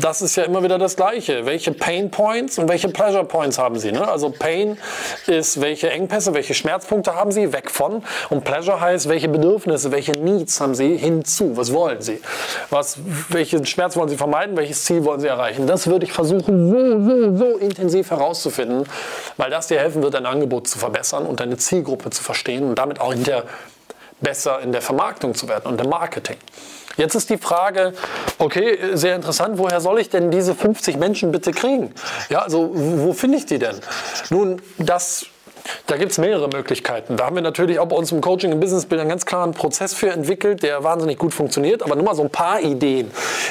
das 0.00 0.22
ist 0.22 0.36
ja 0.36 0.44
immer 0.44 0.62
wieder 0.62 0.78
das 0.78 0.96
Gleiche. 0.96 1.46
Welche 1.46 1.72
Pain 1.72 2.10
Points 2.10 2.58
und 2.58 2.68
welche 2.68 2.88
Pleasure 2.88 3.24
Points 3.24 3.58
haben 3.58 3.78
Sie? 3.78 3.92
Ne? 3.92 4.06
Also 4.06 4.30
Pain 4.30 4.78
ist, 5.26 5.60
welche 5.60 5.90
Engpässe, 5.90 6.34
welche 6.34 6.54
Schmerzpunkte 6.54 7.14
haben 7.14 7.32
Sie 7.32 7.52
weg 7.52 7.70
von 7.70 8.02
und 8.30 8.44
Pleasure 8.44 8.80
heißt, 8.80 9.08
welche 9.08 9.28
Bedürfnisse, 9.28 9.92
welche 9.92 10.12
Needs 10.12 10.60
haben 10.60 10.74
Sie 10.74 10.96
hinzu? 10.96 11.56
Was 11.56 11.72
wollen 11.72 12.00
Sie? 12.00 12.20
Was, 12.70 12.98
welchen 13.28 13.66
Schmerz 13.66 13.96
wollen 13.96 14.08
Sie 14.08 14.16
vermeiden? 14.16 14.56
Welches 14.56 14.84
Ziel 14.84 15.04
wollen 15.04 15.20
Sie 15.20 15.28
erreichen? 15.28 15.66
Das 15.66 15.86
würde 15.86 16.04
ich 16.04 16.12
versuchen, 16.12 16.70
so, 16.70 17.04
so, 17.04 17.36
so 17.36 17.58
intensiv 17.58 18.10
herauszufinden, 18.10 18.84
weil 19.36 19.50
das 19.50 19.68
dir 19.68 19.78
helfen 19.78 20.02
wird, 20.02 20.14
dein 20.14 20.26
Angebot 20.26 20.68
zu 20.68 20.78
verbessern 20.78 21.26
und 21.26 21.40
deine 21.40 21.56
Zielgruppe 21.56 22.10
zu 22.10 22.22
verstehen 22.22 22.64
und 22.64 22.78
damit 22.78 23.00
auch 23.00 23.12
hinterher 23.12 23.44
besser 24.24 24.58
in 24.60 24.72
der 24.72 24.82
Vermarktung 24.82 25.36
zu 25.36 25.48
werden 25.48 25.66
und 25.66 25.80
im 25.80 25.88
Marketing. 25.88 26.36
Jetzt 26.96 27.14
ist 27.14 27.30
die 27.30 27.38
Frage, 27.38 27.92
okay, 28.38 28.78
sehr 28.94 29.14
interessant, 29.16 29.58
woher 29.58 29.80
soll 29.80 30.00
ich 30.00 30.10
denn 30.10 30.30
diese 30.30 30.54
50 30.54 30.96
Menschen 30.96 31.30
bitte 31.32 31.52
kriegen? 31.52 31.92
Ja, 32.28 32.40
also 32.40 32.70
wo 32.72 33.12
finde 33.12 33.38
ich 33.38 33.46
die 33.46 33.58
denn? 33.58 33.76
Nun, 34.30 34.60
das 34.78 35.26
da 35.86 35.96
gibt 35.96 36.12
es 36.12 36.18
mehrere 36.18 36.48
Möglichkeiten. 36.48 37.16
Da 37.16 37.26
haben 37.26 37.34
wir 37.34 37.42
natürlich 37.42 37.78
auch 37.78 37.86
bei 37.86 37.96
uns 37.96 38.12
im 38.12 38.20
Coaching 38.20 38.52
im 38.52 38.60
Business 38.60 38.74
Businessbild 38.74 39.00
einen 39.00 39.10
ganz 39.10 39.26
klaren 39.26 39.52
Prozess 39.52 39.94
für 39.94 40.10
entwickelt, 40.10 40.62
der 40.62 40.82
wahnsinnig 40.82 41.18
gut 41.18 41.32
funktioniert. 41.32 41.82
Aber 41.82 41.94
nur 41.94 42.04
mal 42.04 42.14
so 42.14 42.22
ein 42.22 42.30
paar 42.30 42.60
Ideen, 42.60 43.10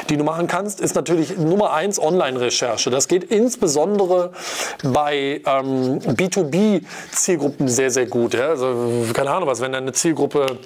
die 0.10 0.18
du 0.18 0.24
machen 0.24 0.48
kannst, 0.48 0.82
ist 0.82 0.96
natürlich 0.96 1.38
Nummer 1.38 1.74
eins 1.74 2.00
Online-Recherche. 2.00 2.90
Das 2.90 3.08
geht 3.08 3.24
insbesondere 3.26 4.32
bei 4.84 5.42
ähm, 5.46 6.00
B2B-Zielgruppen 6.00 7.68
sehr, 7.68 7.92
sehr 7.92 8.06
gut. 8.06 8.34
Ja? 8.34 8.50
Also 8.50 9.06
keine 9.14 9.32
Ahnung 9.32 9.48
was, 9.48 9.62
wenn 9.62 9.72
deine 9.72 9.94
Zielgruppe 9.94 10.58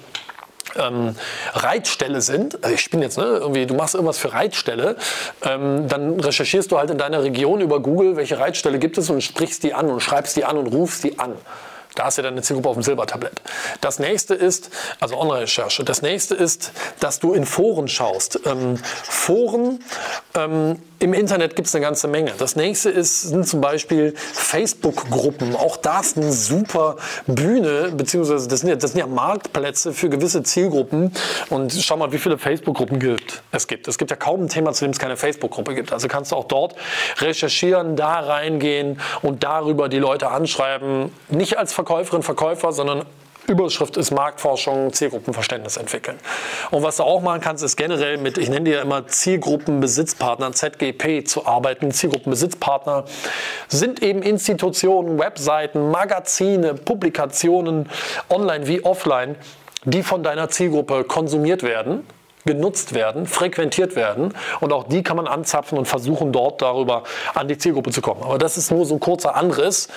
ähm, 0.76 1.14
Reitstelle 1.52 2.20
sind, 2.20 2.62
also 2.62 2.74
ich 2.74 2.80
spinne 2.80 3.04
jetzt, 3.04 3.18
ne, 3.18 3.24
irgendwie, 3.24 3.66
du 3.66 3.74
machst 3.74 3.94
irgendwas 3.94 4.18
für 4.18 4.32
Reitstelle, 4.32 4.96
ähm, 5.42 5.88
dann 5.88 6.20
recherchierst 6.20 6.70
du 6.70 6.78
halt 6.78 6.90
in 6.90 6.98
deiner 6.98 7.22
Region 7.22 7.60
über 7.60 7.80
Google, 7.80 8.16
welche 8.16 8.38
Reitstelle 8.38 8.78
gibt 8.78 8.98
es 8.98 9.10
und 9.10 9.22
sprichst 9.22 9.62
die 9.62 9.74
an 9.74 9.88
und 9.90 10.00
schreibst 10.00 10.36
die 10.36 10.44
an 10.44 10.56
und 10.58 10.66
rufst 10.68 11.04
die 11.04 11.18
an. 11.18 11.34
Da 11.94 12.04
hast 12.04 12.18
du 12.18 12.22
dann 12.22 12.34
eine 12.34 12.42
Zielgruppe 12.42 12.68
auf 12.68 12.76
dem 12.76 12.82
Silbertablett. 12.82 13.40
Das 13.80 13.98
nächste 13.98 14.34
ist, 14.34 14.70
also 15.00 15.16
Online-Recherche, 15.16 15.84
das 15.84 16.02
nächste 16.02 16.34
ist, 16.34 16.72
dass 17.00 17.18
du 17.18 17.32
in 17.32 17.44
Foren 17.44 17.88
schaust. 17.88 18.40
Ähm, 18.46 18.76
Foren 18.76 19.80
ähm, 20.34 20.80
im 21.00 21.14
Internet 21.14 21.54
gibt 21.54 21.68
es 21.68 21.74
eine 21.74 21.84
ganze 21.84 22.08
Menge. 22.08 22.32
Das 22.38 22.56
nächste 22.56 22.90
ist, 22.90 23.22
sind 23.22 23.46
zum 23.46 23.60
Beispiel 23.60 24.14
Facebook-Gruppen. 24.16 25.54
Auch 25.54 25.76
das 25.76 26.16
eine 26.16 26.32
super 26.32 26.96
Bühne, 27.26 27.92
beziehungsweise 27.96 28.48
das 28.48 28.60
sind, 28.60 28.68
ja, 28.68 28.74
das 28.74 28.92
sind 28.92 29.00
ja 29.00 29.06
Marktplätze 29.06 29.92
für 29.92 30.08
gewisse 30.08 30.42
Zielgruppen. 30.42 31.12
Und 31.50 31.72
schau 31.72 31.96
mal, 31.96 32.10
wie 32.12 32.18
viele 32.18 32.36
Facebook-Gruppen 32.36 32.98
gibt. 32.98 33.42
es 33.52 33.68
gibt. 33.68 33.86
Es 33.86 33.96
gibt 33.96 34.10
ja 34.10 34.16
kaum 34.16 34.42
ein 34.42 34.48
Thema, 34.48 34.72
zu 34.72 34.84
dem 34.84 34.90
es 34.90 34.98
keine 34.98 35.16
Facebook-Gruppe 35.16 35.74
gibt. 35.76 35.92
Also 35.92 36.08
kannst 36.08 36.32
du 36.32 36.36
auch 36.36 36.46
dort 36.46 36.74
recherchieren, 37.18 37.94
da 37.94 38.18
reingehen 38.18 39.00
und 39.22 39.44
darüber 39.44 39.88
die 39.88 39.98
Leute 39.98 40.30
anschreiben. 40.30 41.12
Nicht 41.28 41.58
als 41.58 41.72
Verkäuferin, 41.88 42.22
Verkäufer, 42.22 42.72
sondern 42.72 43.06
Überschrift 43.46 43.96
ist 43.96 44.10
Marktforschung, 44.10 44.92
Zielgruppenverständnis 44.92 45.78
entwickeln. 45.78 46.18
Und 46.70 46.82
was 46.82 46.98
du 46.98 47.04
auch 47.04 47.22
machen 47.22 47.40
kannst, 47.40 47.64
ist 47.64 47.76
generell 47.76 48.18
mit, 48.18 48.36
ich 48.36 48.50
nenne 48.50 48.66
die 48.66 48.72
ja 48.72 48.82
immer 48.82 49.06
Zielgruppenbesitzpartnern, 49.06 50.52
ZGP 50.52 51.24
zu 51.24 51.46
arbeiten. 51.46 51.90
Zielgruppenbesitzpartner 51.90 53.06
sind 53.68 54.02
eben 54.02 54.20
Institutionen, 54.20 55.18
Webseiten, 55.18 55.90
Magazine, 55.90 56.74
Publikationen, 56.74 57.88
online 58.28 58.66
wie 58.66 58.84
offline, 58.84 59.36
die 59.86 60.02
von 60.02 60.22
deiner 60.22 60.50
Zielgruppe 60.50 61.04
konsumiert 61.04 61.62
werden 61.62 62.06
genutzt 62.48 62.94
werden, 62.94 63.26
frequentiert 63.26 63.94
werden 63.94 64.32
und 64.60 64.72
auch 64.72 64.84
die 64.84 65.02
kann 65.02 65.18
man 65.18 65.26
anzapfen 65.26 65.76
und 65.76 65.86
versuchen 65.86 66.32
dort 66.32 66.62
darüber 66.62 67.02
an 67.34 67.46
die 67.46 67.58
Zielgruppe 67.58 67.90
zu 67.90 68.00
kommen. 68.00 68.22
Aber 68.22 68.38
das 68.38 68.56
ist 68.56 68.70
nur 68.70 68.86
so 68.86 68.94
ein 68.94 69.00
kurzer 69.00 69.36
Anriss. 69.36 69.88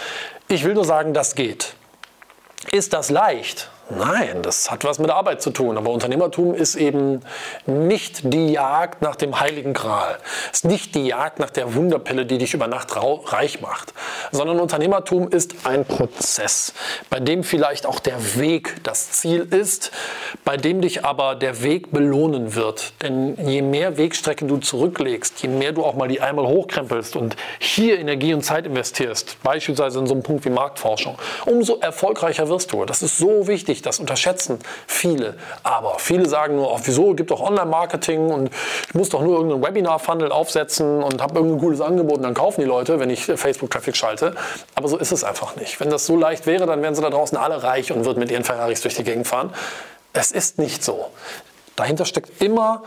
Ich 0.50 0.66
will 0.66 0.74
nur 0.74 0.84
sagen, 0.84 1.14
das 1.14 1.36
geht. 1.36 1.76
Ist 2.70 2.94
das 2.94 3.10
leicht? 3.10 3.70
Nein, 3.98 4.42
das 4.42 4.72
hat 4.72 4.86
was 4.86 5.00
mit 5.00 5.10
Arbeit 5.10 5.42
zu 5.42 5.52
tun. 5.52 5.78
Aber 5.78 5.92
Unternehmertum 5.92 6.54
ist 6.54 6.76
eben 6.76 7.22
nicht 7.66 8.34
die 8.34 8.54
Jagd 8.54 9.02
nach 9.02 9.16
dem 9.16 9.40
heiligen 9.40 9.74
Gral. 9.74 10.18
Es 10.52 10.60
ist 10.60 10.66
nicht 10.66 10.96
die 10.96 11.08
Jagd 11.08 11.40
nach 11.40 11.50
der 11.50 11.76
Wunderpille, 11.76 12.26
die 12.26 12.38
dich 12.38 12.54
über 12.54 12.68
Nacht 12.68 12.96
reich 12.96 13.62
macht. 13.62 13.94
Sondern 14.32 14.60
Unternehmertum 14.60 15.30
ist 15.30 15.66
ein 15.66 15.86
Prozess, 15.86 16.74
bei 17.10 17.20
dem 17.20 17.44
vielleicht 17.44 17.86
auch 17.86 18.00
der 18.00 18.38
Weg 18.38 18.84
das 18.84 19.12
Ziel 19.12 19.42
ist, 19.42 19.92
bei 20.46 20.58
dem 20.58 20.82
dich 20.82 21.04
aber 21.04 21.36
der 21.36 21.62
Weg 21.62 21.92
belohnen 21.92 22.56
wird. 22.56 22.94
Denn 23.02 23.36
je 23.46 23.62
mehr 23.62 23.98
Wegstrecke 23.98 24.46
du 24.46 24.58
zurücklegst, 24.58 25.42
je 25.42 25.50
mehr 25.50 25.74
du 25.74 25.84
auch 25.84 25.96
mal 25.96 26.08
die 26.08 26.22
einmal 26.22 26.48
hochkrempelst 26.48 27.16
und 27.16 27.36
hier 27.60 28.00
Energie 28.00 28.34
und 28.34 28.44
Zeit 28.44 28.66
investierst, 28.66 29.42
beispielsweise 29.44 30.00
in 30.00 30.08
so 30.08 30.14
einem 30.14 30.24
Punkt 30.24 30.46
wie 30.46 30.50
Marktforschung, 30.50 31.18
umso 31.46 31.80
erfolgreicher 31.80 32.48
wirst 32.48 32.72
du. 32.72 32.86
Das 32.86 33.02
ist 33.02 33.18
so 33.18 33.48
wichtig 33.82 33.84
das 33.84 34.00
unterschätzen 34.00 34.60
viele. 34.88 35.36
Aber 35.64 35.98
viele 36.00 36.28
sagen 36.28 36.56
nur, 36.56 36.72
oh, 36.72 36.80
wieso, 36.84 37.14
gibt 37.14 37.32
doch 37.32 37.42
Online-Marketing 37.42 38.30
und 38.30 38.50
ich 38.88 38.94
muss 38.94 39.10
doch 39.10 39.22
nur 39.22 39.38
irgendeinen 39.38 39.64
Webinar-Funnel 39.64 40.32
aufsetzen 40.32 41.04
und 41.04 41.22
habe 41.22 41.36
irgendein 41.36 41.60
cooles 41.60 41.82
Angebot 41.82 42.18
und 42.18 42.24
dann 42.24 42.34
kaufen 42.34 42.62
die 42.62 42.68
Leute, 42.68 43.00
wenn 43.00 43.10
ich 43.10 43.26
Facebook-Traffic 43.26 43.96
schalte. 43.96 44.36
Aber 44.76 44.88
so 44.88 44.98
ist 44.98 45.12
es 45.12 45.24
einfach 45.24 45.56
nicht. 45.56 45.80
Wenn 45.80 45.90
das 45.90 46.06
so 46.06 46.16
leicht 46.16 46.46
wäre, 46.46 46.66
dann 46.66 46.82
wären 46.82 46.96
sie 46.96 47.02
da 47.02 47.10
draußen 47.10 47.38
alle 47.38 47.64
reich 47.64 47.92
und 47.92 48.06
würden 48.06 48.20
mit 48.20 48.32
ihren 48.32 48.44
Ferraris 48.44 48.82
durch 48.82 48.96
die 48.96 49.04
Gegend 49.04 49.28
fahren. 49.28 49.54
Es 50.14 50.32
ist 50.32 50.60
nicht 50.60 50.84
so. 50.84 51.08
Dahinter 51.76 52.06
steckt 52.06 52.42
immer 52.42 52.84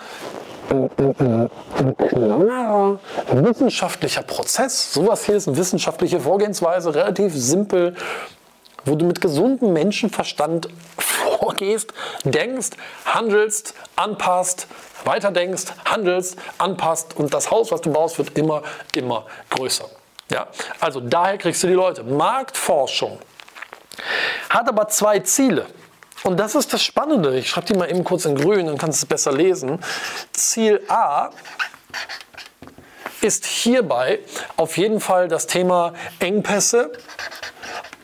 ein, 0.70 1.50
klarer 1.98 2.98
wissenschaftlicher 3.32 4.22
Prozess. 4.22 4.92
Sowas 4.92 5.24
hier 5.24 5.36
ist 5.36 5.48
eine 5.48 5.56
wissenschaftliche 5.56 6.20
Vorgehensweise, 6.20 6.94
relativ 6.94 7.34
simpel 7.34 7.94
wo 8.84 8.94
du 8.94 9.04
mit 9.04 9.20
gesundem 9.20 9.72
Menschenverstand 9.72 10.68
vorgehst, 10.98 11.92
denkst, 12.24 12.70
handelst, 13.04 13.74
anpasst, 13.96 14.66
weiterdenkst, 15.04 15.72
handelst, 15.84 16.36
anpasst 16.58 17.16
und 17.16 17.32
das 17.32 17.50
Haus, 17.50 17.70
was 17.70 17.80
du 17.80 17.92
baust, 17.92 18.18
wird 18.18 18.36
immer, 18.38 18.62
immer 18.94 19.26
größer. 19.50 19.88
Ja? 20.30 20.48
Also 20.80 21.00
daher 21.00 21.38
kriegst 21.38 21.62
du 21.62 21.66
die 21.66 21.74
Leute. 21.74 22.02
Marktforschung 22.02 23.18
hat 24.50 24.68
aber 24.68 24.88
zwei 24.88 25.20
Ziele. 25.20 25.66
Und 26.22 26.38
das 26.38 26.54
ist 26.54 26.72
das 26.72 26.82
Spannende. 26.82 27.36
Ich 27.36 27.50
schreibe 27.50 27.66
die 27.66 27.74
mal 27.74 27.90
eben 27.90 28.02
kurz 28.02 28.24
in 28.24 28.34
grün, 28.34 28.66
dann 28.66 28.78
kannst 28.78 29.02
du 29.02 29.04
es 29.04 29.08
besser 29.08 29.32
lesen. 29.32 29.78
Ziel 30.32 30.82
A 30.88 31.30
ist 33.20 33.44
hierbei 33.44 34.20
auf 34.56 34.76
jeden 34.76 35.00
Fall 35.00 35.28
das 35.28 35.46
Thema 35.46 35.92
Engpässe 36.18 36.92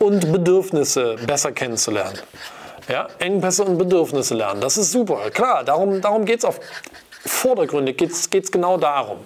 und 0.00 0.32
Bedürfnisse 0.32 1.16
besser 1.26 1.52
kennenzulernen. 1.52 2.18
Ja, 2.88 3.06
Engpässe 3.18 3.64
und 3.64 3.78
Bedürfnisse 3.78 4.34
lernen, 4.34 4.60
das 4.60 4.76
ist 4.76 4.90
super. 4.90 5.30
Klar, 5.30 5.62
darum, 5.62 6.00
darum 6.00 6.24
geht 6.24 6.40
es 6.40 6.44
auf 6.44 6.58
vordergründig 7.24 7.98
geht 7.98 8.12
es 8.12 8.50
genau 8.50 8.78
darum. 8.78 9.18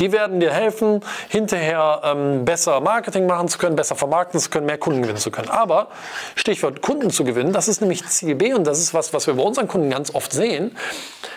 Die 0.00 0.12
werden 0.12 0.40
dir 0.40 0.52
helfen, 0.52 1.00
hinterher 1.28 2.00
ähm, 2.04 2.44
besser 2.44 2.80
Marketing 2.80 3.26
machen 3.26 3.48
zu 3.48 3.58
können, 3.58 3.76
besser 3.76 3.94
vermarkten 3.94 4.40
zu 4.40 4.50
können, 4.50 4.66
mehr 4.66 4.78
Kunden 4.78 5.02
gewinnen 5.02 5.18
zu 5.18 5.30
können. 5.30 5.48
Aber 5.48 5.88
Stichwort 6.34 6.82
Kunden 6.82 7.10
zu 7.10 7.24
gewinnen, 7.24 7.52
das 7.52 7.68
ist 7.68 7.80
nämlich 7.80 8.04
Ziel 8.06 8.34
B 8.34 8.54
und 8.54 8.66
das 8.66 8.80
ist 8.80 8.92
was, 8.92 9.12
was 9.12 9.26
wir 9.26 9.34
bei 9.34 9.42
unseren 9.42 9.68
Kunden 9.68 9.90
ganz 9.90 10.14
oft 10.14 10.32
sehen. 10.32 10.76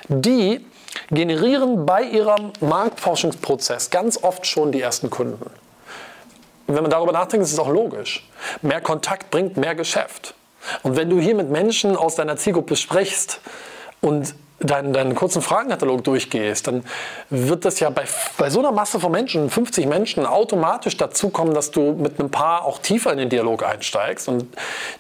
Die 0.08 0.66
generieren 1.10 1.86
bei 1.86 2.04
ihrem 2.04 2.52
Marktforschungsprozess 2.62 3.90
ganz 3.92 4.22
oft 4.24 4.46
schon 4.46 4.72
die 4.72 4.82
ersten 4.82 5.10
Kunden. 5.10 5.50
Wenn 6.68 6.82
man 6.82 6.92
darüber 6.92 7.12
nachdenkt, 7.12 7.46
ist 7.46 7.54
es 7.54 7.60
auch 7.60 7.70
logisch. 7.70 8.28
Mehr 8.62 8.82
Kontakt 8.82 9.32
bringt 9.32 9.58
mehr 9.58 9.76
Geschäft. 9.76 10.34
Und 10.84 10.96
wenn 10.96 11.10
du 11.10 11.20
hier 11.20 11.36
mit 11.36 11.50
Menschen 11.50 11.96
aus 11.96 12.16
deiner 12.16 12.38
Zielgruppe 12.38 12.76
sprichst 12.76 13.42
und 14.02 14.36
deinen, 14.64 14.94
deinen 14.94 15.16
kurzen 15.16 15.42
Fragenkatalog 15.42 16.04
durchgehst, 16.04 16.68
dann 16.68 16.84
wird 17.30 17.66
das 17.66 17.80
ja 17.80 17.90
bei, 17.90 18.04
bei 18.38 18.50
so 18.50 18.60
einer 18.60 18.72
Masse 18.72 19.00
von 19.00 19.12
Menschen, 19.12 19.50
50 19.50 19.88
Menschen, 19.88 20.26
automatisch 20.26 20.98
dazu 20.98 21.30
kommen, 21.30 21.54
dass 21.54 21.72
du 21.72 21.94
mit 21.94 22.20
einem 22.20 22.30
Paar 22.30 22.66
auch 22.66 22.80
tiefer 22.80 23.12
in 23.12 23.18
den 23.18 23.30
Dialog 23.30 23.64
einsteigst 23.64 24.28
und 24.28 24.56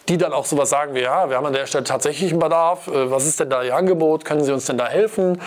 die 0.10 0.17
dann 0.17 0.34
auch 0.34 0.46
sowas 0.46 0.70
sagen 0.70 0.96
wie, 0.96 1.01
ja, 1.01 1.29
wir 1.29 1.38
haben 1.38 1.46
an 1.46 1.53
der 1.53 1.67
Stelle 1.67 1.84
tatsächlich 1.84 2.31
einen 2.31 2.39
Bedarf, 2.39 2.88
äh, 2.88 3.12
was 3.12 3.25
ist 3.25 3.39
denn 3.39 3.50
da 3.50 3.63
Ihr 3.63 3.75
Angebot, 3.75 4.25
können 4.25 4.43
Sie 4.43 4.51
uns 4.51 4.65
denn 4.65 4.77
da 4.77 4.88
helfen? 4.88 5.41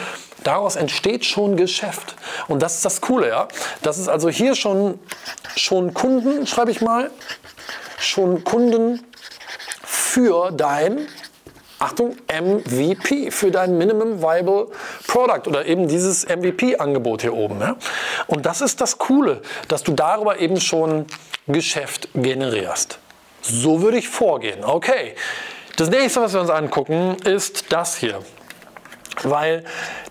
Daraus 0.44 0.76
entsteht 0.76 1.24
schon 1.24 1.56
Geschäft. 1.56 2.14
Und 2.48 2.62
das 2.62 2.76
ist 2.76 2.84
das 2.84 3.00
Coole, 3.00 3.28
ja. 3.28 3.48
Das 3.82 3.98
ist 3.98 4.08
also 4.08 4.28
hier 4.28 4.54
schon, 4.54 4.98
schon 5.56 5.94
Kunden, 5.94 6.46
schreibe 6.46 6.70
ich 6.70 6.80
mal, 6.80 7.10
schon 7.98 8.44
Kunden 8.44 9.02
für 9.82 10.50
dein 10.50 11.06
Achtung, 11.84 12.16
MVP 12.28 13.30
für 13.30 13.50
dein 13.50 13.76
Minimum 13.76 14.22
Viable 14.22 14.68
Product 15.06 15.46
oder 15.46 15.66
eben 15.66 15.86
dieses 15.86 16.26
MVP-Angebot 16.26 17.22
hier 17.22 17.34
oben. 17.34 17.60
Ja? 17.60 17.76
Und 18.26 18.46
das 18.46 18.60
ist 18.60 18.80
das 18.80 18.98
Coole, 18.98 19.42
dass 19.68 19.82
du 19.82 19.92
darüber 19.92 20.40
eben 20.40 20.60
schon 20.60 21.06
Geschäft 21.46 22.08
generierst. 22.14 22.98
So 23.42 23.82
würde 23.82 23.98
ich 23.98 24.08
vorgehen. 24.08 24.64
Okay, 24.64 25.14
das 25.76 25.90
nächste, 25.90 26.22
was 26.22 26.32
wir 26.32 26.40
uns 26.40 26.50
angucken, 26.50 27.16
ist 27.24 27.70
das 27.70 27.96
hier. 27.96 28.20
Weil 29.24 29.64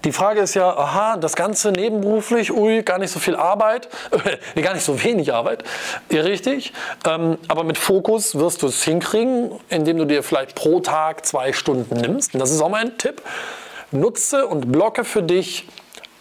die 0.03 0.11
Frage 0.11 0.41
ist 0.41 0.53
ja, 0.53 0.69
aha, 0.69 1.17
das 1.17 1.35
Ganze 1.35 1.71
nebenberuflich, 1.71 2.51
ui, 2.51 2.83
gar 2.83 2.97
nicht 2.97 3.11
so 3.11 3.19
viel 3.19 3.35
Arbeit, 3.35 3.89
nee, 4.55 4.61
gar 4.61 4.73
nicht 4.73 4.83
so 4.83 5.03
wenig 5.03 5.33
Arbeit, 5.33 5.63
richtig. 6.11 6.73
Ähm, 7.07 7.37
aber 7.47 7.63
mit 7.63 7.77
Fokus 7.77 8.35
wirst 8.35 8.61
du 8.61 8.67
es 8.67 8.83
hinkriegen, 8.83 9.51
indem 9.69 9.97
du 9.97 10.05
dir 10.05 10.23
vielleicht 10.23 10.55
pro 10.55 10.79
Tag 10.79 11.25
zwei 11.25 11.53
Stunden 11.53 11.95
nimmst. 11.95 12.33
Und 12.33 12.39
das 12.39 12.51
ist 12.51 12.61
auch 12.61 12.69
mein 12.69 12.97
Tipp. 12.97 13.21
Nutze 13.91 14.47
und 14.47 14.71
blocke 14.71 15.03
für 15.03 15.21
dich 15.21 15.67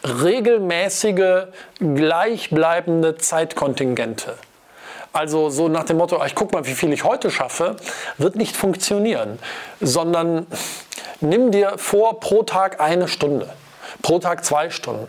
regelmäßige, 0.05 1.47
gleichbleibende 1.79 3.17
Zeitkontingente. 3.17 4.35
Also 5.13 5.51
so 5.51 5.69
nach 5.69 5.85
dem 5.85 5.99
Motto, 5.99 6.23
ich 6.25 6.35
guck 6.35 6.53
mal, 6.53 6.67
wie 6.67 6.75
viel 6.75 6.93
ich 6.93 7.05
heute 7.05 7.31
schaffe, 7.31 7.77
wird 8.17 8.37
nicht 8.37 8.57
funktionieren, 8.57 9.39
sondern 9.81 10.47
nimm 11.23 11.51
dir 11.51 11.75
vor 11.77 12.21
pro 12.21 12.43
Tag 12.43 12.81
eine 12.81 13.09
Stunde, 13.09 13.49
pro 14.03 14.19
Tag 14.19 14.45
zwei 14.45 14.71
Stunden. 14.71 15.09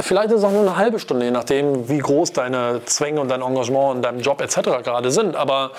Vielleicht 0.00 0.30
ist 0.30 0.38
es 0.38 0.44
auch 0.44 0.50
nur 0.50 0.62
eine 0.62 0.76
halbe 0.76 0.98
Stunde, 0.98 1.24
je 1.24 1.30
nachdem, 1.30 1.88
wie 1.88 1.98
groß 1.98 2.32
deine 2.32 2.82
Zwänge 2.84 3.20
und 3.20 3.28
dein 3.28 3.42
Engagement 3.42 3.96
in 3.96 4.02
deinem 4.02 4.20
Job 4.20 4.40
etc. 4.40 4.56
gerade 4.82 5.10
sind. 5.10 5.36
Aber 5.36 5.70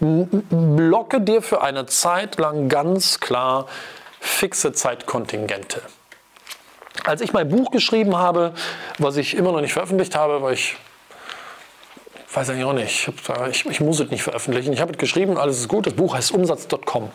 blocke 0.00 1.20
dir 1.20 1.42
für 1.42 1.60
eine 1.60 1.86
Zeit 1.86 2.38
lang 2.38 2.68
ganz 2.68 3.18
klar 3.18 3.66
fixe 4.20 4.72
Zeitkontingente. 4.72 5.82
Als 7.04 7.20
ich 7.20 7.32
mein 7.32 7.48
Buch 7.48 7.72
geschrieben 7.72 8.16
habe, 8.16 8.54
was 8.98 9.16
ich 9.16 9.36
immer 9.36 9.52
noch 9.52 9.60
nicht 9.60 9.72
veröffentlicht 9.72 10.14
habe, 10.14 10.40
weil 10.40 10.54
ich 10.54 10.76
weiß 12.32 12.50
eigentlich 12.50 12.64
auch 12.64 12.72
nicht, 12.72 13.10
ich, 13.50 13.66
ich 13.66 13.80
muss 13.80 14.00
es 14.00 14.10
nicht 14.10 14.22
veröffentlichen. 14.22 14.72
Ich 14.72 14.80
habe 14.80 14.92
es 14.92 14.98
geschrieben, 14.98 15.36
alles 15.36 15.58
ist 15.58 15.68
gut. 15.68 15.86
Das 15.86 15.94
Buch 15.94 16.14
heißt 16.14 16.32
Umsatz.com. 16.32 17.10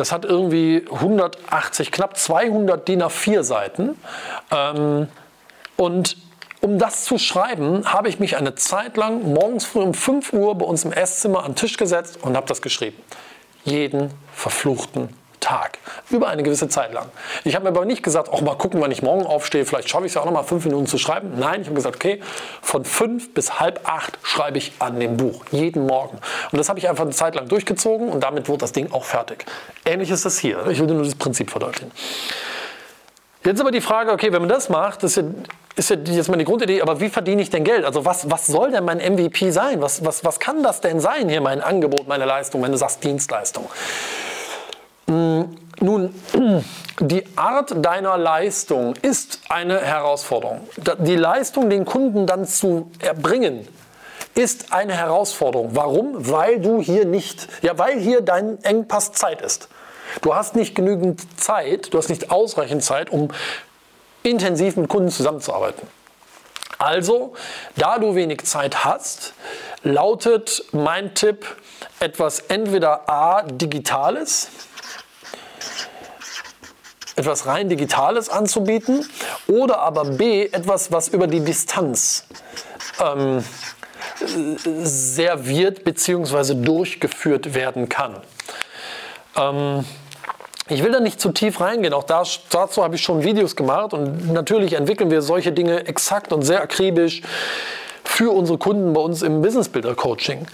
Das 0.00 0.12
hat 0.12 0.24
irgendwie 0.24 0.86
180, 0.90 1.92
knapp 1.92 2.16
200 2.16 2.88
DIN 2.88 3.02
A4 3.02 3.42
Seiten. 3.42 3.98
Ähm, 4.50 5.08
und 5.76 6.16
um 6.62 6.78
das 6.78 7.04
zu 7.04 7.18
schreiben, 7.18 7.84
habe 7.84 8.08
ich 8.08 8.18
mich 8.18 8.38
eine 8.38 8.54
Zeit 8.54 8.96
lang 8.96 9.34
morgens 9.34 9.66
früh 9.66 9.80
um 9.80 9.92
5 9.92 10.32
Uhr 10.32 10.54
bei 10.54 10.64
uns 10.64 10.86
im 10.86 10.92
Esszimmer 10.94 11.40
an 11.40 11.50
den 11.50 11.56
Tisch 11.56 11.76
gesetzt 11.76 12.18
und 12.22 12.34
habe 12.34 12.46
das 12.46 12.62
geschrieben. 12.62 12.96
Jeden 13.64 14.10
verfluchten 14.32 15.10
Tag. 15.40 15.78
Über 16.10 16.28
eine 16.28 16.42
gewisse 16.42 16.68
Zeit 16.68 16.92
lang. 16.92 17.06
Ich 17.44 17.54
habe 17.54 17.64
mir 17.64 17.70
aber 17.70 17.84
nicht 17.84 18.02
gesagt, 18.02 18.28
auch 18.28 18.40
mal 18.40 18.56
gucken, 18.56 18.80
wann 18.80 18.90
ich 18.90 19.02
morgen 19.02 19.26
aufstehe, 19.26 19.64
vielleicht 19.64 19.88
schaffe 19.88 20.06
ich 20.06 20.10
es 20.10 20.14
ja 20.14 20.20
auch 20.20 20.26
noch 20.26 20.32
mal 20.32 20.42
fünf 20.42 20.64
Minuten 20.64 20.86
zu 20.86 20.98
schreiben. 20.98 21.32
Nein, 21.38 21.62
ich 21.62 21.66
habe 21.66 21.74
gesagt, 21.74 21.96
okay, 21.96 22.20
von 22.62 22.84
fünf 22.84 23.34
bis 23.34 23.58
halb 23.58 23.80
acht 23.84 24.18
schreibe 24.22 24.58
ich 24.58 24.72
an 24.78 25.00
dem 25.00 25.16
Buch. 25.16 25.44
Jeden 25.50 25.86
Morgen. 25.86 26.18
Und 26.52 26.58
das 26.58 26.68
habe 26.68 26.78
ich 26.78 26.88
einfach 26.88 27.04
eine 27.04 27.12
Zeit 27.12 27.34
lang 27.34 27.48
durchgezogen 27.48 28.08
und 28.08 28.22
damit 28.22 28.48
wurde 28.48 28.58
das 28.58 28.72
Ding 28.72 28.92
auch 28.92 29.04
fertig. 29.04 29.44
Ähnlich 29.84 30.10
ist 30.10 30.24
das 30.24 30.38
hier. 30.38 30.66
Ich 30.68 30.78
will 30.78 30.86
nur 30.86 31.04
das 31.04 31.14
Prinzip 31.14 31.50
verdeutlichen. 31.50 31.90
Jetzt 33.44 33.60
aber 33.60 33.70
die 33.70 33.80
Frage, 33.80 34.12
okay, 34.12 34.32
wenn 34.32 34.42
man 34.42 34.50
das 34.50 34.68
macht, 34.68 35.02
ist 35.02 35.16
ja, 35.16 35.22
ist 35.74 35.88
ja 35.88 35.96
jetzt 35.96 36.28
meine 36.28 36.44
Grundidee, 36.44 36.82
aber 36.82 37.00
wie 37.00 37.08
verdiene 37.08 37.40
ich 37.40 37.48
denn 37.48 37.64
Geld? 37.64 37.86
Also 37.86 38.04
was, 38.04 38.30
was 38.30 38.46
soll 38.46 38.70
denn 38.70 38.84
mein 38.84 38.98
MVP 38.98 39.50
sein? 39.50 39.80
Was, 39.80 40.04
was, 40.04 40.24
was 40.24 40.38
kann 40.38 40.62
das 40.62 40.82
denn 40.82 41.00
sein 41.00 41.30
hier, 41.30 41.40
mein 41.40 41.62
Angebot, 41.62 42.06
meine 42.06 42.26
Leistung, 42.26 42.62
wenn 42.62 42.70
du 42.70 42.76
sagst 42.76 43.02
Dienstleistung? 43.02 43.66
Mm, 45.10 45.56
nun, 45.80 46.14
die 47.00 47.24
Art 47.34 47.84
deiner 47.84 48.16
Leistung 48.16 48.94
ist 49.02 49.40
eine 49.48 49.80
Herausforderung. 49.80 50.60
Die 50.98 51.16
Leistung, 51.16 51.68
den 51.68 51.84
Kunden 51.84 52.26
dann 52.26 52.46
zu 52.46 52.92
erbringen, 53.00 53.66
ist 54.36 54.72
eine 54.72 54.94
Herausforderung. 54.94 55.70
Warum? 55.72 56.30
Weil 56.30 56.60
du 56.60 56.80
hier 56.80 57.06
nicht, 57.06 57.48
ja, 57.62 57.76
weil 57.76 57.98
hier 57.98 58.20
dein 58.20 58.62
Engpass 58.62 59.10
Zeit 59.10 59.42
ist. 59.42 59.68
Du 60.22 60.34
hast 60.34 60.54
nicht 60.54 60.76
genügend 60.76 61.40
Zeit, 61.40 61.92
du 61.92 61.98
hast 61.98 62.08
nicht 62.08 62.30
ausreichend 62.30 62.84
Zeit, 62.84 63.10
um 63.10 63.28
intensiv 64.22 64.76
mit 64.76 64.88
Kunden 64.88 65.10
zusammenzuarbeiten. 65.10 65.88
Also, 66.78 67.34
da 67.76 67.98
du 67.98 68.14
wenig 68.14 68.44
Zeit 68.44 68.84
hast, 68.84 69.34
lautet 69.82 70.64
mein 70.72 71.14
Tipp 71.14 71.46
etwas 71.98 72.40
entweder 72.40 73.08
A, 73.08 73.42
Digitales, 73.42 74.48
etwas 77.16 77.46
rein 77.46 77.68
Digitales 77.68 78.28
anzubieten 78.28 79.06
oder 79.46 79.80
aber 79.80 80.04
B, 80.04 80.46
etwas, 80.46 80.92
was 80.92 81.08
über 81.08 81.26
die 81.26 81.40
Distanz 81.40 82.26
ähm, 83.02 83.44
serviert 84.82 85.84
bzw. 85.84 86.54
durchgeführt 86.54 87.54
werden 87.54 87.88
kann. 87.88 88.16
Ähm, 89.36 89.84
ich 90.68 90.84
will 90.84 90.92
da 90.92 91.00
nicht 91.00 91.20
zu 91.20 91.32
tief 91.32 91.60
reingehen, 91.60 91.92
auch 91.92 92.04
da, 92.04 92.22
dazu 92.50 92.84
habe 92.84 92.94
ich 92.94 93.02
schon 93.02 93.24
Videos 93.24 93.56
gemacht 93.56 93.92
und 93.92 94.32
natürlich 94.32 94.74
entwickeln 94.74 95.10
wir 95.10 95.20
solche 95.20 95.50
Dinge 95.50 95.86
exakt 95.88 96.32
und 96.32 96.42
sehr 96.42 96.62
akribisch 96.62 97.22
für 98.04 98.30
unsere 98.30 98.58
Kunden 98.58 98.92
bei 98.92 99.00
uns 99.00 99.22
im 99.22 99.42
Business 99.42 99.68
Builder 99.68 99.94
Coaching. 99.94 100.46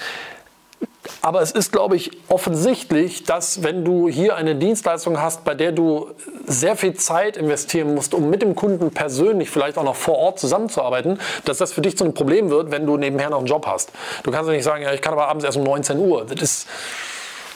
Aber 1.27 1.43
es 1.43 1.51
ist, 1.51 1.73
glaube 1.73 1.97
ich, 1.97 2.12
offensichtlich, 2.29 3.25
dass 3.25 3.65
wenn 3.65 3.85
du 3.85 4.09
hier 4.09 4.37
eine 4.37 4.55
Dienstleistung 4.55 5.21
hast, 5.21 5.43
bei 5.43 5.55
der 5.55 5.73
du 5.73 6.12
sehr 6.47 6.77
viel 6.77 6.95
Zeit 6.95 7.37
investieren 7.37 7.97
musst, 7.97 8.15
um 8.15 8.31
mit 8.31 8.43
dem 8.43 8.55
Kunden 8.55 8.93
persönlich 8.93 9.51
vielleicht 9.51 9.77
auch 9.77 9.83
noch 9.83 9.97
vor 9.97 10.19
Ort 10.19 10.39
zusammenzuarbeiten, 10.39 11.19
dass 11.45 11.59
das 11.59 11.73
für 11.73 11.81
dich 11.81 11.99
so 11.99 12.05
ein 12.05 12.15
Problem 12.15 12.49
wird, 12.51 12.71
wenn 12.71 12.87
du 12.87 12.97
nebenher 12.97 13.31
noch 13.31 13.39
einen 13.39 13.49
Job 13.49 13.67
hast. 13.67 13.91
Du 14.23 14.31
kannst 14.31 14.47
ja 14.47 14.55
nicht 14.55 14.62
sagen, 14.62 14.85
ja, 14.85 14.93
ich 14.93 15.03
kann 15.03 15.15
aber 15.15 15.27
abends 15.27 15.45
erst 15.45 15.59
um 15.59 15.65
19 15.65 15.99
Uhr. 15.99 16.27
Das 16.27 16.41
ist, 16.41 16.69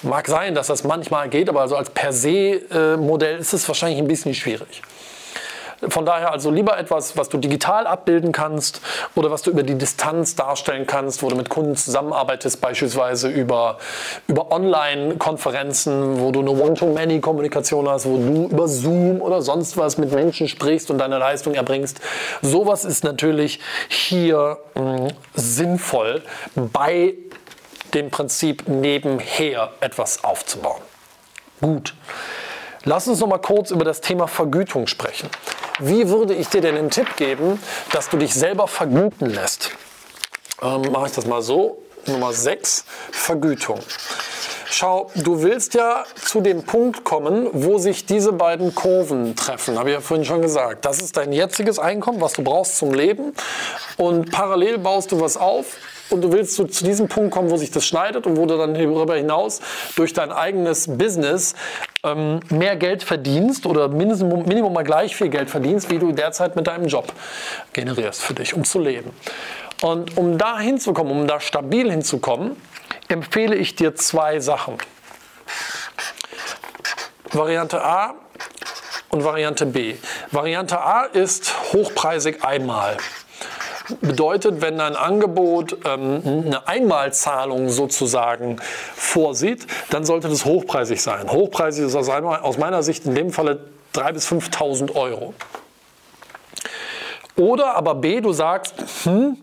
mag 0.03 0.27
sein, 0.27 0.57
dass 0.57 0.67
das 0.67 0.83
manchmal 0.83 1.29
geht, 1.29 1.49
aber 1.49 1.61
also 1.61 1.77
als 1.77 1.91
per 1.91 2.13
se 2.13 2.63
äh, 2.73 2.97
Modell 2.97 3.39
ist 3.39 3.53
es 3.53 3.69
wahrscheinlich 3.69 4.01
ein 4.01 4.09
bisschen 4.09 4.35
schwierig. 4.35 4.83
Von 5.89 6.05
daher 6.05 6.33
also 6.33 6.51
lieber 6.51 6.79
etwas, 6.79 7.17
was 7.17 7.29
du 7.29 7.39
digital 7.39 7.87
abbilden 7.87 8.33
kannst 8.33 8.81
oder 9.15 9.31
was 9.31 9.43
du 9.43 9.51
über 9.51 9.63
die 9.63 9.77
Distanz 9.77 10.37
darstellen 10.37 10.87
kannst, 10.87 11.23
wo 11.23 11.29
du 11.29 11.37
mit 11.37 11.49
Kunden 11.49 11.77
zusammenarbeitest, 11.77 12.61
beispielsweise 12.61 13.29
über, 13.29 13.79
über 14.27 14.53
Online-Konferenzen, 14.53 16.21
wo 16.21 16.33
du 16.33 16.41
eine 16.41 16.51
One-to-Many-Kommunikation 16.51 17.89
hast, 17.89 18.07
wo 18.07 18.19
du 18.19 18.49
über 18.51 18.69
Zoom 18.69 19.23
oder 19.23 19.41
sonst 19.41 19.77
was 19.79 19.97
mit 19.97 20.13
Menschen 20.13 20.49
sprichst 20.49 20.91
und 20.91 20.99
deine 20.99 21.19
Leistung 21.19 21.55
erbringst. 21.55 22.01
Sowas 22.43 22.85
ist 22.85 23.03
natürlich 23.05 23.61
hier 23.89 24.59
mh, 24.75 25.09
sinnvoll 25.35 26.23
bei 26.55 27.15
dem 27.95 28.11
Prinzip 28.11 28.69
nebenher 28.69 29.73
etwas 29.81 30.25
aufzubauen. 30.25 30.83
Gut. 31.61 31.95
Lass 32.85 33.07
uns 33.09 33.21
noch 33.21 33.29
mal 33.29 33.39
kurz 33.39 33.71
über 33.71 33.85
das 33.85 34.01
Thema 34.01 34.27
Vergütung 34.27 34.87
sprechen. 34.87 35.29
Wie 35.81 36.09
würde 36.09 36.35
ich 36.35 36.49
dir 36.49 36.63
denn 36.63 36.77
einen 36.77 36.91
Tipp 36.91 37.17
geben, 37.17 37.61
dass 37.93 38.09
du 38.09 38.17
dich 38.17 38.33
selber 38.33 38.69
vergüten 38.69 39.29
lässt? 39.29 39.71
Ähm, 40.63 40.91
Mache 40.91 41.09
ich 41.09 41.13
das 41.13 41.27
mal 41.27 41.43
so. 41.43 41.83
Nummer 42.07 42.33
6, 42.33 42.85
Vergütung. 43.11 43.81
Schau, 44.71 45.11
du 45.15 45.43
willst 45.43 45.75
ja 45.75 46.05
zu 46.15 46.41
dem 46.41 46.63
Punkt 46.63 47.05
kommen, 47.05 47.49
wo 47.53 47.79
sich 47.79 48.07
diese 48.07 48.33
beiden 48.33 48.75
Kurven 48.75 49.37
treffen. 49.37 49.79
Habe 49.79 49.91
ich 49.91 49.95
ja 49.97 50.01
vorhin 50.01 50.25
schon 50.25 50.41
gesagt. 50.41 50.87
Das 50.87 51.03
ist 51.03 51.19
dein 51.19 51.33
jetziges 51.33 51.79
Einkommen, 51.79 52.21
was 52.21 52.33
du 52.33 52.43
brauchst 52.43 52.79
zum 52.79 52.95
Leben. 52.95 53.35
Und 53.99 54.31
parallel 54.31 54.79
baust 54.79 55.13
du 55.13 55.21
was 55.21 55.37
auf 55.37 55.77
und 56.11 56.23
du 56.23 56.33
willst 56.33 56.55
zu, 56.55 56.67
zu 56.67 56.85
diesem 56.85 57.09
Punkt 57.09 57.31
kommen, 57.31 57.51
wo 57.51 57.57
sich 57.57 57.71
das 57.71 57.85
schneidet 57.87 58.27
und 58.27 58.37
wo 58.37 58.47
du 58.47 58.57
dann 58.57 58.75
darüber 58.75 59.17
hinaus 59.17 59.61
durch 59.97 60.13
dein 60.13 60.33
eigenes 60.33 60.87
Business 60.99 61.55
ähm, 62.05 62.41
mehr 62.51 62.77
Geld 62.77 63.03
verdienst 63.03 63.67
oder 63.67 63.89
Minimum, 63.89 64.47
Minimum 64.47 64.73
mal 64.73 64.85
gleich 64.85 65.17
viel 65.17 65.29
Geld 65.29 65.51
verdienst, 65.51 65.91
wie 65.91 65.99
du 65.99 66.13
derzeit 66.13 66.57
mit 66.57 66.67
deinem 66.67 66.87
Job 66.87 67.13
generierst 67.73 68.23
für 68.23 68.35
dich, 68.35 68.55
um 68.55 68.65
zu 68.65 68.79
leben. 68.79 69.11
Und 69.83 70.17
um 70.19 70.37
da 70.37 70.59
hinzukommen, 70.59 71.13
um 71.13 71.27
da 71.27 71.41
stabil 71.41 71.91
hinzukommen, 71.91 72.57
empfehle 73.09 73.57
ich 73.57 73.77
dir 73.77 73.95
zwei 73.95 74.41
Sachen. 74.41 74.77
Variante 77.33 77.83
A 77.83 78.15
und 79.11 79.25
Variante 79.25 79.67
B. 79.67 79.95
Variante 80.31 80.81
A 80.81 81.05
ist 81.05 81.73
hochpreisig 81.73 82.45
einmal 82.45 82.97
bedeutet, 84.01 84.61
wenn 84.61 84.81
ein 84.81 84.97
Angebot 84.97 85.79
ähm, 85.85 86.23
eine 86.47 86.69
Einmalzahlung 86.69 87.69
sozusagen 87.69 88.57
vorsieht, 88.95 89.67
dann 89.91 90.05
sollte 90.05 90.29
das 90.29 90.45
hochpreisig 90.45 91.03
sein. 91.03 91.31
Hochpreisig 91.31 91.87
ist 91.87 91.97
aus 91.97 92.59
meiner 92.59 92.83
Sicht 92.83 93.07
in 93.07 93.15
dem 93.15 93.31
Falle 93.31 93.67
3.000 93.95 94.13
bis 94.13 94.29
5.000 94.29 94.95
Euro. 94.95 95.35
Oder 97.37 97.75
aber 97.75 97.95
B, 97.95 98.21
du 98.21 98.33
sagst, 98.33 98.75
hm, 99.05 99.39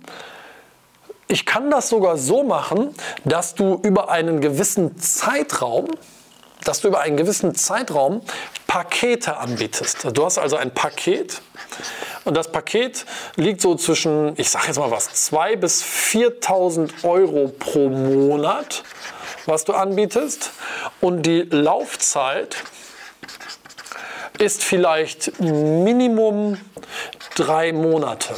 ich 1.28 1.46
kann 1.46 1.70
das 1.70 1.90
sogar 1.90 2.18
so 2.18 2.44
machen, 2.44 2.94
dass 3.26 3.56
du 3.56 3.80
über 3.84 4.10
einen 4.10 4.40
gewissen 4.40 4.98
Zeitraum, 4.98 5.88
dass 6.64 6.82
du 6.82 6.88
über 6.88 7.02
einen 7.02 7.18
gewissen 7.18 7.56
Zeitraum 7.56 8.22
Pakete 8.68 9.38
anbietest. 9.38 10.08
Du 10.14 10.26
hast 10.26 10.38
also 10.38 10.56
ein 10.56 10.74
Paket 10.74 11.42
und 12.28 12.36
das 12.36 12.52
Paket 12.52 13.06
liegt 13.38 13.62
so 13.62 13.76
zwischen, 13.76 14.34
ich 14.36 14.50
sage 14.50 14.68
jetzt 14.68 14.78
mal 14.78 14.92
was, 14.92 15.10
2.000 15.32 15.56
bis 15.56 15.82
4.000 15.82 17.04
Euro 17.06 17.48
pro 17.58 17.88
Monat, 17.88 18.84
was 19.46 19.64
du 19.64 19.74
anbietest. 19.74 20.52
Und 21.00 21.26
die 21.26 21.44
Laufzeit 21.44 22.58
ist 24.40 24.62
vielleicht 24.62 25.40
Minimum 25.40 26.60
drei 27.36 27.72
Monate. 27.72 28.36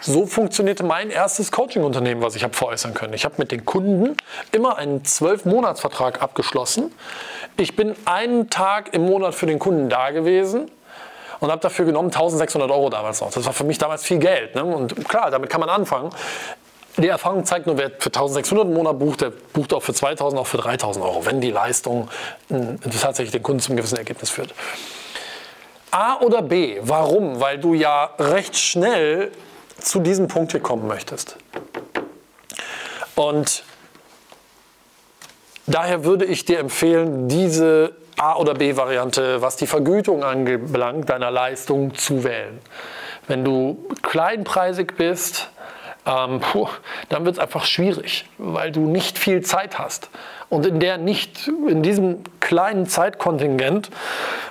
So 0.00 0.26
funktionierte 0.26 0.82
mein 0.82 1.10
erstes 1.10 1.52
Coaching-Unternehmen, 1.52 2.20
was 2.20 2.34
ich 2.34 2.42
habe 2.42 2.54
veräußern 2.54 2.94
können. 2.94 3.12
Ich 3.12 3.24
habe 3.24 3.36
mit 3.38 3.52
den 3.52 3.64
Kunden 3.64 4.16
immer 4.50 4.76
einen 4.76 5.04
zwölf-Monats-Vertrag 5.04 6.20
abgeschlossen. 6.20 6.92
Ich 7.56 7.76
bin 7.76 7.94
einen 8.06 8.50
Tag 8.50 8.92
im 8.92 9.06
Monat 9.06 9.36
für 9.36 9.46
den 9.46 9.60
Kunden 9.60 9.88
da 9.88 10.10
gewesen 10.10 10.68
und 11.40 11.50
habe 11.50 11.60
dafür 11.60 11.84
genommen 11.84 12.08
1600 12.08 12.70
Euro 12.70 12.90
damals 12.90 13.20
noch. 13.20 13.30
Das 13.30 13.44
war 13.44 13.52
für 13.52 13.64
mich 13.64 13.78
damals 13.78 14.04
viel 14.04 14.18
Geld. 14.18 14.54
Ne? 14.54 14.64
Und 14.64 15.08
klar, 15.08 15.30
damit 15.30 15.50
kann 15.50 15.60
man 15.60 15.70
anfangen. 15.70 16.10
Die 16.96 17.08
Erfahrung 17.08 17.44
zeigt 17.44 17.66
nur, 17.66 17.78
wer 17.78 17.90
für 17.90 18.08
1600 18.08 18.66
im 18.66 18.74
Monat 18.74 18.98
bucht, 18.98 19.22
der 19.22 19.30
bucht 19.30 19.72
auch 19.72 19.82
für 19.82 19.94
2000, 19.94 20.40
auch 20.40 20.46
für 20.46 20.58
3000 20.58 21.04
Euro, 21.04 21.24
wenn 21.24 21.40
die 21.40 21.50
Leistung 21.50 22.08
tatsächlich 23.00 23.30
den 23.30 23.42
Kunden 23.42 23.60
zum 23.60 23.76
gewissen 23.76 23.96
Ergebnis 23.96 24.30
führt. 24.30 24.54
A 25.92 26.18
oder 26.20 26.42
B? 26.42 26.78
Warum? 26.82 27.40
Weil 27.40 27.58
du 27.58 27.74
ja 27.74 28.10
recht 28.18 28.56
schnell 28.56 29.32
zu 29.78 30.00
diesem 30.00 30.28
Punkt 30.28 30.52
hier 30.52 30.60
kommen 30.60 30.86
möchtest. 30.86 31.36
Und 33.14 33.64
daher 35.66 36.04
würde 36.04 36.24
ich 36.24 36.44
dir 36.44 36.58
empfehlen, 36.58 37.28
diese 37.28 37.96
A- 38.20 38.36
oder 38.36 38.52
B-Variante, 38.52 39.40
was 39.40 39.56
die 39.56 39.66
Vergütung 39.66 40.22
anbelangt, 40.24 41.08
deiner 41.08 41.30
Leistung 41.30 41.94
zu 41.94 42.22
wählen. 42.22 42.58
Wenn 43.26 43.44
du 43.44 43.88
kleinpreisig 44.02 44.92
bist, 44.98 45.48
ähm, 46.04 46.40
puh, 46.40 46.68
dann 47.08 47.24
wird 47.24 47.36
es 47.36 47.40
einfach 47.40 47.64
schwierig, 47.64 48.26
weil 48.36 48.72
du 48.72 48.80
nicht 48.80 49.18
viel 49.18 49.40
Zeit 49.40 49.78
hast. 49.78 50.10
Und 50.50 50.66
in 50.66 50.80
der 50.80 50.98
nicht, 50.98 51.48
in 51.48 51.82
diesem 51.82 52.22
kleinen 52.40 52.86
Zeitkontingent, 52.86 53.88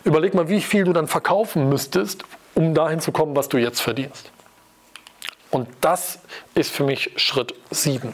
überleg 0.03 0.33
mal, 0.33 0.49
wie 0.49 0.61
viel 0.61 0.83
du 0.83 0.93
dann 0.93 1.07
verkaufen 1.07 1.69
müsstest, 1.69 2.23
um 2.55 2.73
dahin 2.73 2.99
zu 2.99 3.11
kommen, 3.11 3.35
was 3.35 3.49
du 3.49 3.57
jetzt 3.57 3.81
verdienst. 3.81 4.31
Und 5.51 5.67
das 5.81 6.19
ist 6.55 6.71
für 6.71 6.83
mich 6.83 7.11
Schritt 7.17 7.53
7. 7.69 8.13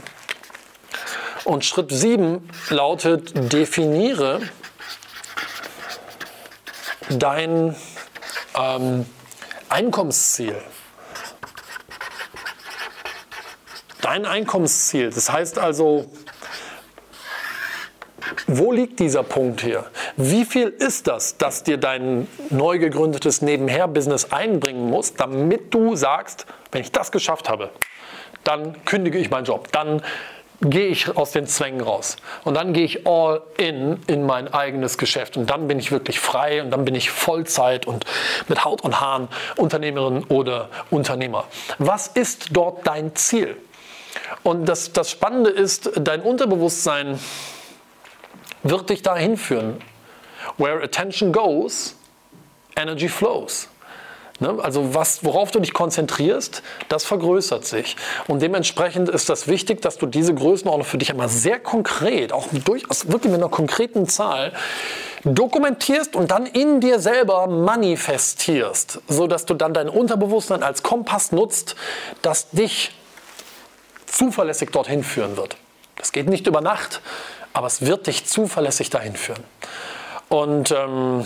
Und 1.45 1.63
Schritt 1.63 1.91
7 1.91 2.49
lautet, 2.69 3.53
definiere 3.53 4.41
dein 7.09 7.75
ähm, 8.57 9.05
Einkommensziel. 9.69 10.55
Dein 14.01 14.25
Einkommensziel. 14.25 15.09
Das 15.09 15.31
heißt 15.31 15.57
also, 15.57 16.11
wo 18.47 18.71
liegt 18.71 18.99
dieser 18.99 19.23
Punkt 19.23 19.61
hier? 19.61 19.85
Wie 20.17 20.45
viel 20.45 20.67
ist 20.67 21.07
das, 21.07 21.37
dass 21.37 21.63
dir 21.63 21.77
dein 21.77 22.27
neu 22.49 22.77
gegründetes 22.77 23.41
Nebenher-Business 23.41 24.31
einbringen 24.31 24.89
muss, 24.89 25.15
damit 25.15 25.73
du 25.73 25.95
sagst, 25.95 26.45
wenn 26.71 26.81
ich 26.81 26.91
das 26.91 27.11
geschafft 27.11 27.49
habe, 27.49 27.71
dann 28.43 28.83
kündige 28.85 29.17
ich 29.17 29.29
meinen 29.29 29.45
Job, 29.45 29.71
dann 29.71 30.01
gehe 30.61 30.87
ich 30.87 31.15
aus 31.15 31.31
den 31.31 31.47
Zwängen 31.47 31.81
raus. 31.81 32.17
Und 32.43 32.55
dann 32.55 32.73
gehe 32.73 32.85
ich 32.85 33.07
all 33.07 33.41
in 33.57 34.01
in 34.07 34.25
mein 34.25 34.53
eigenes 34.53 34.97
Geschäft. 34.97 35.37
Und 35.37 35.49
dann 35.49 35.67
bin 35.67 35.79
ich 35.79 35.91
wirklich 35.91 36.19
frei 36.19 36.61
und 36.61 36.71
dann 36.71 36.85
bin 36.85 36.95
ich 36.95 37.11
Vollzeit 37.11 37.85
und 37.85 38.05
mit 38.47 38.63
Haut 38.63 38.81
und 38.81 38.99
Haaren 39.01 39.27
Unternehmerin 39.57 40.23
oder 40.25 40.69
Unternehmer. 40.89 41.45
Was 41.77 42.07
ist 42.07 42.49
dort 42.51 42.85
dein 42.87 43.15
Ziel? 43.15 43.57
Und 44.43 44.65
das, 44.65 44.93
das 44.93 45.11
Spannende 45.11 45.49
ist, 45.49 45.91
dein 45.95 46.21
Unterbewusstsein 46.21 47.19
wird 48.63 48.89
dich 48.89 49.01
dahin 49.01 49.37
führen. 49.37 49.81
Where 50.57 50.83
attention 50.83 51.31
goes, 51.31 51.95
energy 52.75 53.09
flows. 53.09 53.67
Ne? 54.39 54.57
Also 54.61 54.93
was, 54.93 55.23
worauf 55.23 55.51
du 55.51 55.59
dich 55.59 55.73
konzentrierst, 55.73 56.61
das 56.89 57.05
vergrößert 57.05 57.65
sich. 57.65 57.95
Und 58.27 58.41
dementsprechend 58.41 59.09
ist 59.09 59.29
das 59.29 59.47
wichtig, 59.47 59.81
dass 59.81 59.97
du 59.97 60.05
diese 60.05 60.33
Größenordnung 60.33 60.85
für 60.85 60.97
dich 60.97 61.11
einmal 61.11 61.29
sehr 61.29 61.59
konkret, 61.59 62.33
auch 62.33 62.47
durchaus 62.51 63.07
wirklich 63.07 63.31
mit 63.31 63.41
einer 63.41 63.49
konkreten 63.49 64.07
Zahl, 64.07 64.51
dokumentierst 65.23 66.15
und 66.15 66.31
dann 66.31 66.45
in 66.45 66.81
dir 66.81 66.99
selber 66.99 67.47
manifestierst, 67.47 68.99
sodass 69.07 69.45
du 69.45 69.53
dann 69.53 69.73
dein 69.73 69.89
Unterbewusstsein 69.89 70.63
als 70.63 70.83
Kompass 70.83 71.31
nutzt, 71.31 71.75
das 72.21 72.49
dich 72.51 72.91
zuverlässig 74.05 74.69
dorthin 74.71 75.03
führen 75.03 75.37
wird. 75.37 75.55
Das 75.95 76.11
geht 76.11 76.27
nicht 76.27 76.45
über 76.45 76.61
Nacht, 76.61 77.01
aber 77.53 77.67
es 77.67 77.85
wird 77.85 78.07
dich 78.07 78.25
zuverlässig 78.25 78.89
dahin 78.89 79.15
führen. 79.15 79.43
Und 80.29 80.71
ähm, 80.71 81.25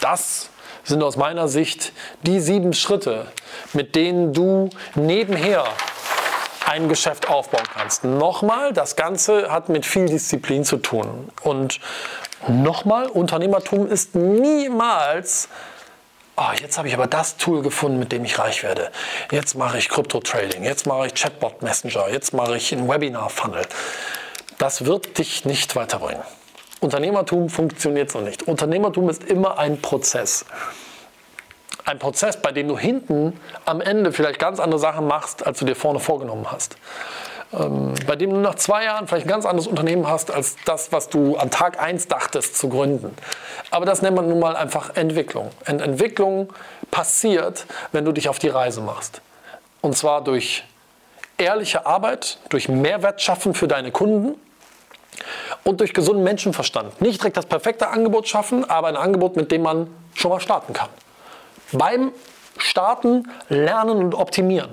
das 0.00 0.50
sind 0.86 1.02
aus 1.02 1.16
meiner 1.16 1.48
Sicht 1.48 1.92
die 2.22 2.40
sieben 2.40 2.72
Schritte, 2.72 3.26
mit 3.72 3.94
denen 3.94 4.32
du 4.32 4.70
nebenher 4.94 5.64
ein 6.64 6.88
Geschäft 6.88 7.28
aufbauen 7.28 7.66
kannst. 7.74 8.04
Nochmal, 8.04 8.72
das 8.72 8.96
Ganze 8.96 9.52
hat 9.52 9.68
mit 9.68 9.84
viel 9.84 10.06
Disziplin 10.06 10.64
zu 10.64 10.78
tun. 10.78 11.28
Und 11.42 11.80
nochmal, 12.48 13.06
Unternehmertum 13.06 13.86
ist 13.86 14.14
niemals 14.14 15.48
oh, 16.36 16.52
jetzt 16.60 16.78
habe 16.78 16.88
ich 16.88 16.94
aber 16.94 17.06
das 17.06 17.36
Tool 17.36 17.62
gefunden, 17.62 17.98
mit 17.98 18.12
dem 18.12 18.24
ich 18.24 18.38
reich 18.38 18.62
werde. 18.62 18.90
Jetzt 19.30 19.54
mache 19.54 19.78
ich 19.78 19.88
Krypto-Trading, 19.88 20.64
jetzt 20.64 20.86
mache 20.86 21.06
ich 21.06 21.14
Chatbot 21.14 21.62
Messenger, 21.62 22.08
jetzt 22.10 22.32
mache 22.32 22.56
ich 22.56 22.72
einen 22.72 22.88
Webinar-Funnel. 22.88 23.62
Das 24.58 24.84
wird 24.84 25.18
dich 25.18 25.44
nicht 25.44 25.76
weiterbringen. 25.76 26.22
Unternehmertum 26.80 27.48
funktioniert 27.48 28.10
so 28.10 28.20
nicht. 28.20 28.42
Unternehmertum 28.42 29.08
ist 29.08 29.24
immer 29.24 29.58
ein 29.58 29.80
Prozess. 29.80 30.44
Ein 31.84 31.98
Prozess, 31.98 32.40
bei 32.42 32.52
dem 32.52 32.68
du 32.68 32.76
hinten 32.76 33.38
am 33.64 33.80
Ende 33.80 34.12
vielleicht 34.12 34.38
ganz 34.38 34.60
andere 34.60 34.80
Sachen 34.80 35.06
machst, 35.06 35.46
als 35.46 35.60
du 35.60 35.64
dir 35.64 35.76
vorne 35.76 36.00
vorgenommen 36.00 36.50
hast. 36.50 36.76
Ähm, 37.52 37.94
bei 38.06 38.16
dem 38.16 38.30
du 38.30 38.36
nach 38.36 38.56
zwei 38.56 38.84
Jahren 38.84 39.06
vielleicht 39.06 39.26
ein 39.26 39.30
ganz 39.30 39.46
anderes 39.46 39.68
Unternehmen 39.68 40.08
hast, 40.08 40.30
als 40.32 40.56
das, 40.64 40.90
was 40.92 41.08
du 41.08 41.36
an 41.36 41.50
Tag 41.50 41.80
1 41.80 42.08
dachtest 42.08 42.58
zu 42.58 42.68
gründen. 42.68 43.14
Aber 43.70 43.86
das 43.86 44.02
nennt 44.02 44.16
man 44.16 44.28
nun 44.28 44.40
mal 44.40 44.56
einfach 44.56 44.96
Entwicklung. 44.96 45.50
Ent 45.64 45.80
Entwicklung 45.80 46.52
passiert, 46.90 47.66
wenn 47.92 48.04
du 48.04 48.12
dich 48.12 48.28
auf 48.28 48.38
die 48.38 48.48
Reise 48.48 48.80
machst. 48.80 49.20
Und 49.80 49.96
zwar 49.96 50.24
durch 50.24 50.64
ehrliche 51.38 51.86
Arbeit, 51.86 52.38
durch 52.48 52.68
Mehrwert 52.68 53.22
schaffen 53.22 53.54
für 53.54 53.68
deine 53.68 53.92
Kunden 53.92 54.34
und 55.66 55.80
durch 55.80 55.92
gesunden 55.92 56.22
Menschenverstand. 56.22 57.00
Nicht 57.02 57.20
direkt 57.20 57.36
das 57.36 57.46
perfekte 57.46 57.88
Angebot 57.88 58.28
schaffen, 58.28 58.64
aber 58.70 58.86
ein 58.86 58.96
Angebot, 58.96 59.34
mit 59.34 59.50
dem 59.50 59.62
man 59.62 59.88
schon 60.14 60.30
mal 60.30 60.38
starten 60.38 60.72
kann. 60.72 60.88
Beim 61.72 62.12
Starten 62.56 63.28
lernen 63.48 63.98
und 63.98 64.14
optimieren. 64.14 64.70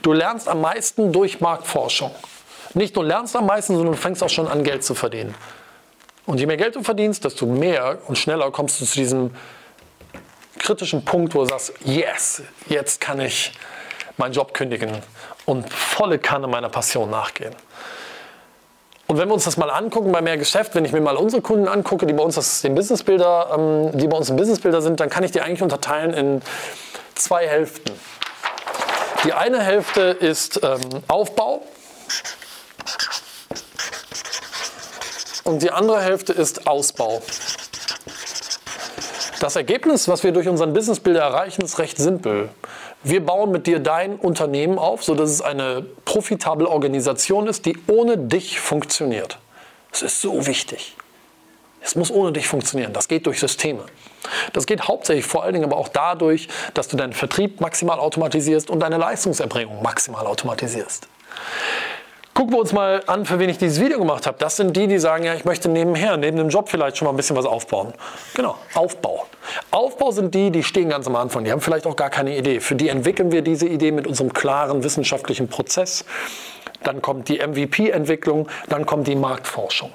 Du 0.00 0.14
lernst 0.14 0.48
am 0.48 0.62
meisten 0.62 1.12
durch 1.12 1.40
Marktforschung. 1.40 2.10
Nicht 2.72 2.96
nur 2.96 3.04
lernst 3.04 3.36
am 3.36 3.46
meisten, 3.46 3.76
sondern 3.76 3.92
du 3.92 4.00
fängst 4.00 4.22
auch 4.22 4.30
schon 4.30 4.48
an, 4.48 4.64
Geld 4.64 4.82
zu 4.82 4.94
verdienen. 4.94 5.34
Und 6.24 6.40
je 6.40 6.46
mehr 6.46 6.56
Geld 6.56 6.74
du 6.74 6.82
verdienst, 6.82 7.22
desto 7.24 7.44
mehr 7.44 7.98
und 8.06 8.16
schneller 8.16 8.50
kommst 8.50 8.80
du 8.80 8.86
zu 8.86 8.94
diesem 8.94 9.34
kritischen 10.58 11.04
Punkt, 11.04 11.34
wo 11.34 11.40
du 11.40 11.50
sagst, 11.50 11.74
yes, 11.84 12.42
jetzt 12.66 12.98
kann 13.00 13.20
ich 13.20 13.52
meinen 14.16 14.32
Job 14.32 14.54
kündigen 14.54 15.02
und 15.44 15.70
volle 15.70 16.18
Kanne 16.18 16.46
meiner 16.46 16.70
Passion 16.70 17.10
nachgehen. 17.10 17.54
Und 19.10 19.18
wenn 19.18 19.26
wir 19.26 19.34
uns 19.34 19.42
das 19.42 19.56
mal 19.56 19.70
angucken 19.70 20.12
bei 20.12 20.22
mehr 20.22 20.36
Geschäft, 20.36 20.76
wenn 20.76 20.84
ich 20.84 20.92
mir 20.92 21.00
mal 21.00 21.16
unsere 21.16 21.42
Kunden 21.42 21.66
angucke, 21.66 22.06
die 22.06 22.12
bei 22.12 22.22
uns 22.22 22.36
das, 22.36 22.62
den 22.62 22.76
Businessbilder, 22.76 23.50
ähm, 23.58 23.98
die 23.98 24.06
bei 24.06 24.16
uns 24.16 24.30
im 24.30 24.36
Businessbilder 24.36 24.80
sind, 24.82 25.00
dann 25.00 25.10
kann 25.10 25.24
ich 25.24 25.32
die 25.32 25.40
eigentlich 25.40 25.64
unterteilen 25.64 26.14
in 26.14 26.42
zwei 27.16 27.44
Hälften. 27.48 27.92
Die 29.24 29.32
eine 29.32 29.60
Hälfte 29.64 30.02
ist 30.02 30.60
ähm, 30.62 30.78
Aufbau 31.08 31.60
und 35.42 35.60
die 35.60 35.72
andere 35.72 36.00
Hälfte 36.00 36.32
ist 36.32 36.68
Ausbau. 36.68 37.20
Das 39.40 39.56
Ergebnis, 39.56 40.06
was 40.06 40.22
wir 40.22 40.30
durch 40.30 40.46
unseren 40.46 40.72
Businessbilder 40.72 41.22
erreichen, 41.22 41.62
ist 41.62 41.80
recht 41.80 41.98
simpel. 41.98 42.50
Wir 43.02 43.24
bauen 43.24 43.50
mit 43.50 43.66
dir 43.66 43.78
dein 43.78 44.16
Unternehmen 44.16 44.78
auf, 44.78 45.02
sodass 45.02 45.30
es 45.30 45.40
eine 45.40 45.86
profitable 46.04 46.68
Organisation 46.68 47.46
ist, 47.46 47.64
die 47.64 47.78
ohne 47.86 48.18
dich 48.18 48.60
funktioniert. 48.60 49.38
Das 49.90 50.02
ist 50.02 50.20
so 50.20 50.46
wichtig. 50.46 50.96
Es 51.80 51.96
muss 51.96 52.10
ohne 52.10 52.32
dich 52.32 52.46
funktionieren. 52.46 52.92
Das 52.92 53.08
geht 53.08 53.24
durch 53.24 53.40
Systeme. 53.40 53.84
Das 54.52 54.66
geht 54.66 54.86
hauptsächlich 54.86 55.24
vor 55.24 55.44
allen 55.44 55.54
Dingen 55.54 55.64
aber 55.64 55.78
auch 55.78 55.88
dadurch, 55.88 56.48
dass 56.74 56.88
du 56.88 56.96
deinen 56.98 57.14
Vertrieb 57.14 57.60
maximal 57.60 57.98
automatisierst 57.98 58.68
und 58.68 58.80
deine 58.80 58.98
Leistungserbringung 58.98 59.82
maximal 59.82 60.26
automatisierst. 60.26 61.08
Gucken 62.40 62.54
wir 62.54 62.60
uns 62.60 62.72
mal 62.72 63.02
an, 63.06 63.26
für 63.26 63.38
wen 63.38 63.50
ich 63.50 63.58
dieses 63.58 63.78
Video 63.82 63.98
gemacht 63.98 64.26
habe. 64.26 64.38
Das 64.38 64.56
sind 64.56 64.74
die, 64.74 64.86
die 64.86 64.98
sagen, 64.98 65.24
ja, 65.24 65.34
ich 65.34 65.44
möchte 65.44 65.68
nebenher, 65.68 66.16
neben 66.16 66.38
dem 66.38 66.48
Job 66.48 66.70
vielleicht 66.70 66.96
schon 66.96 67.04
mal 67.04 67.12
ein 67.12 67.16
bisschen 67.18 67.36
was 67.36 67.44
aufbauen. 67.44 67.92
Genau, 68.32 68.56
Aufbau. 68.72 69.26
Aufbau 69.70 70.10
sind 70.10 70.34
die, 70.34 70.50
die 70.50 70.62
stehen 70.62 70.88
ganz 70.88 71.06
am 71.06 71.16
Anfang. 71.16 71.44
Die 71.44 71.52
haben 71.52 71.60
vielleicht 71.60 71.86
auch 71.86 71.96
gar 71.96 72.08
keine 72.08 72.34
Idee. 72.34 72.60
Für 72.60 72.76
die 72.76 72.88
entwickeln 72.88 73.30
wir 73.30 73.42
diese 73.42 73.66
Idee 73.68 73.92
mit 73.92 74.06
unserem 74.06 74.32
klaren 74.32 74.82
wissenschaftlichen 74.82 75.48
Prozess. 75.48 76.06
Dann 76.82 77.02
kommt 77.02 77.28
die 77.28 77.46
MVP-Entwicklung, 77.46 78.48
dann 78.70 78.86
kommt 78.86 79.06
die 79.06 79.16
Marktforschung. 79.16 79.92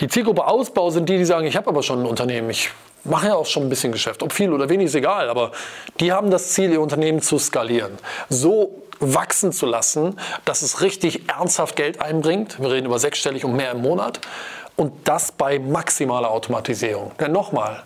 Die 0.00 0.08
Zielgruppe 0.08 0.46
Ausbau 0.46 0.90
sind 0.90 1.08
die, 1.08 1.16
die 1.16 1.24
sagen, 1.24 1.46
ich 1.46 1.56
habe 1.56 1.68
aber 1.70 1.82
schon 1.82 2.00
ein 2.00 2.06
Unternehmen, 2.06 2.50
ich 2.50 2.68
mache 3.04 3.28
ja 3.28 3.34
auch 3.34 3.46
schon 3.46 3.62
ein 3.62 3.70
bisschen 3.70 3.92
Geschäft. 3.92 4.22
Ob 4.22 4.34
viel 4.34 4.52
oder 4.52 4.68
wenig 4.68 4.88
ist 4.88 4.94
egal, 4.94 5.30
aber 5.30 5.52
die 6.00 6.12
haben 6.12 6.30
das 6.30 6.52
Ziel, 6.52 6.70
ihr 6.70 6.82
Unternehmen 6.82 7.22
zu 7.22 7.38
skalieren. 7.38 7.92
So 8.28 8.82
wachsen 9.02 9.52
zu 9.52 9.66
lassen, 9.66 10.18
dass 10.44 10.62
es 10.62 10.80
richtig 10.80 11.28
ernsthaft 11.28 11.76
Geld 11.76 12.00
einbringt. 12.00 12.60
Wir 12.60 12.70
reden 12.70 12.86
über 12.86 12.98
sechsstellig 12.98 13.44
und 13.44 13.54
mehr 13.54 13.72
im 13.72 13.82
Monat. 13.82 14.20
Und 14.76 15.06
das 15.06 15.32
bei 15.32 15.58
maximaler 15.58 16.30
Automatisierung. 16.30 17.12
Denn 17.18 17.32
nochmal, 17.32 17.82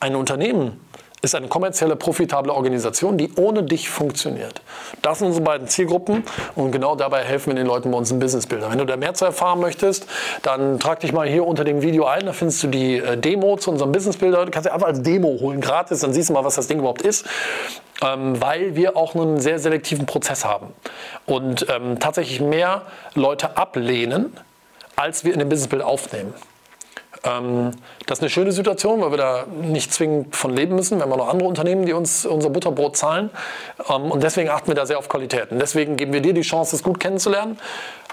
ein 0.00 0.16
Unternehmen 0.16 0.80
ist 1.26 1.34
eine 1.34 1.48
kommerzielle, 1.48 1.96
profitable 1.96 2.52
Organisation, 2.52 3.18
die 3.18 3.32
ohne 3.34 3.64
dich 3.64 3.90
funktioniert. 3.90 4.62
Das 5.02 5.18
sind 5.18 5.28
unsere 5.28 5.44
beiden 5.44 5.66
Zielgruppen 5.66 6.22
und 6.54 6.70
genau 6.70 6.94
dabei 6.94 7.24
helfen 7.24 7.48
wir 7.48 7.54
den 7.56 7.66
Leuten 7.66 7.90
bei 7.90 7.98
uns 7.98 8.10
im 8.10 8.20
Businessbilder. 8.20 8.70
Wenn 8.70 8.78
du 8.78 8.84
da 8.84 8.96
mehr 8.96 9.12
zu 9.14 9.24
erfahren 9.24 9.60
möchtest, 9.60 10.06
dann 10.42 10.78
trag 10.78 11.00
dich 11.00 11.12
mal 11.12 11.26
hier 11.26 11.44
unter 11.44 11.64
dem 11.64 11.82
Video 11.82 12.06
ein, 12.06 12.26
da 12.26 12.32
findest 12.32 12.62
du 12.62 12.68
die 12.68 12.98
äh, 12.98 13.16
Demo 13.16 13.56
zu 13.56 13.70
unserem 13.70 13.92
Businessbilder. 13.92 14.44
Du 14.44 14.50
kannst 14.52 14.68
dir 14.68 14.72
einfach 14.72 14.86
als 14.86 15.02
Demo 15.02 15.36
holen, 15.40 15.60
gratis, 15.60 16.00
dann 16.00 16.12
siehst 16.12 16.28
du 16.28 16.32
mal, 16.32 16.44
was 16.44 16.54
das 16.54 16.68
Ding 16.68 16.78
überhaupt 16.78 17.02
ist. 17.02 17.26
Ähm, 18.02 18.40
weil 18.40 18.76
wir 18.76 18.96
auch 18.96 19.14
einen 19.14 19.40
sehr 19.40 19.58
selektiven 19.58 20.06
Prozess 20.06 20.44
haben 20.44 20.68
und 21.24 21.66
ähm, 21.74 21.98
tatsächlich 21.98 22.40
mehr 22.40 22.82
Leute 23.14 23.56
ablehnen, 23.56 24.36
als 24.96 25.24
wir 25.24 25.32
in 25.32 25.38
dem 25.38 25.48
Businessbild 25.48 25.82
aufnehmen. 25.82 26.34
Ähm, 27.24 27.72
das 28.06 28.18
ist 28.18 28.22
eine 28.22 28.30
schöne 28.30 28.52
Situation, 28.52 29.00
weil 29.00 29.10
wir 29.10 29.18
da 29.18 29.46
nicht 29.62 29.92
zwingend 29.92 30.34
von 30.34 30.54
leben 30.54 30.74
müssen. 30.76 30.98
Wir 30.98 31.04
haben 31.04 31.12
auch 31.12 31.18
noch 31.18 31.28
andere 31.28 31.48
Unternehmen, 31.48 31.86
die 31.86 31.92
uns 31.92 32.26
unser 32.26 32.50
Butterbrot 32.50 32.96
zahlen. 32.96 33.30
Ähm, 33.88 34.10
und 34.10 34.22
deswegen 34.22 34.48
achten 34.48 34.68
wir 34.68 34.74
da 34.74 34.86
sehr 34.86 34.98
auf 34.98 35.08
Qualität. 35.08 35.50
Und 35.50 35.58
deswegen 35.58 35.96
geben 35.96 36.12
wir 36.12 36.20
dir 36.20 36.32
die 36.32 36.42
Chance, 36.42 36.76
es 36.76 36.82
gut 36.82 37.00
kennenzulernen. 37.00 37.58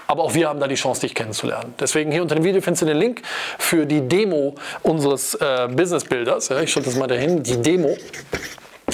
Aber 0.06 0.22
auch 0.22 0.34
wir 0.34 0.48
haben 0.48 0.60
da 0.60 0.68
die 0.68 0.74
Chance, 0.74 1.02
dich 1.02 1.14
kennenzulernen. 1.14 1.74
Deswegen 1.80 2.12
hier 2.12 2.22
unter 2.22 2.34
dem 2.34 2.44
Video 2.44 2.60
findest 2.60 2.82
du 2.82 2.86
den 2.86 2.98
Link 2.98 3.22
für 3.58 3.86
die 3.86 4.06
Demo 4.06 4.54
unseres 4.82 5.34
äh, 5.34 5.68
Business 5.70 6.04
Builders. 6.04 6.48
Ja, 6.48 6.60
ich 6.60 6.70
schaue 6.70 6.82
das 6.82 6.96
mal 6.96 7.06
dahin. 7.06 7.42
Die 7.42 7.60
Demo. 7.60 7.96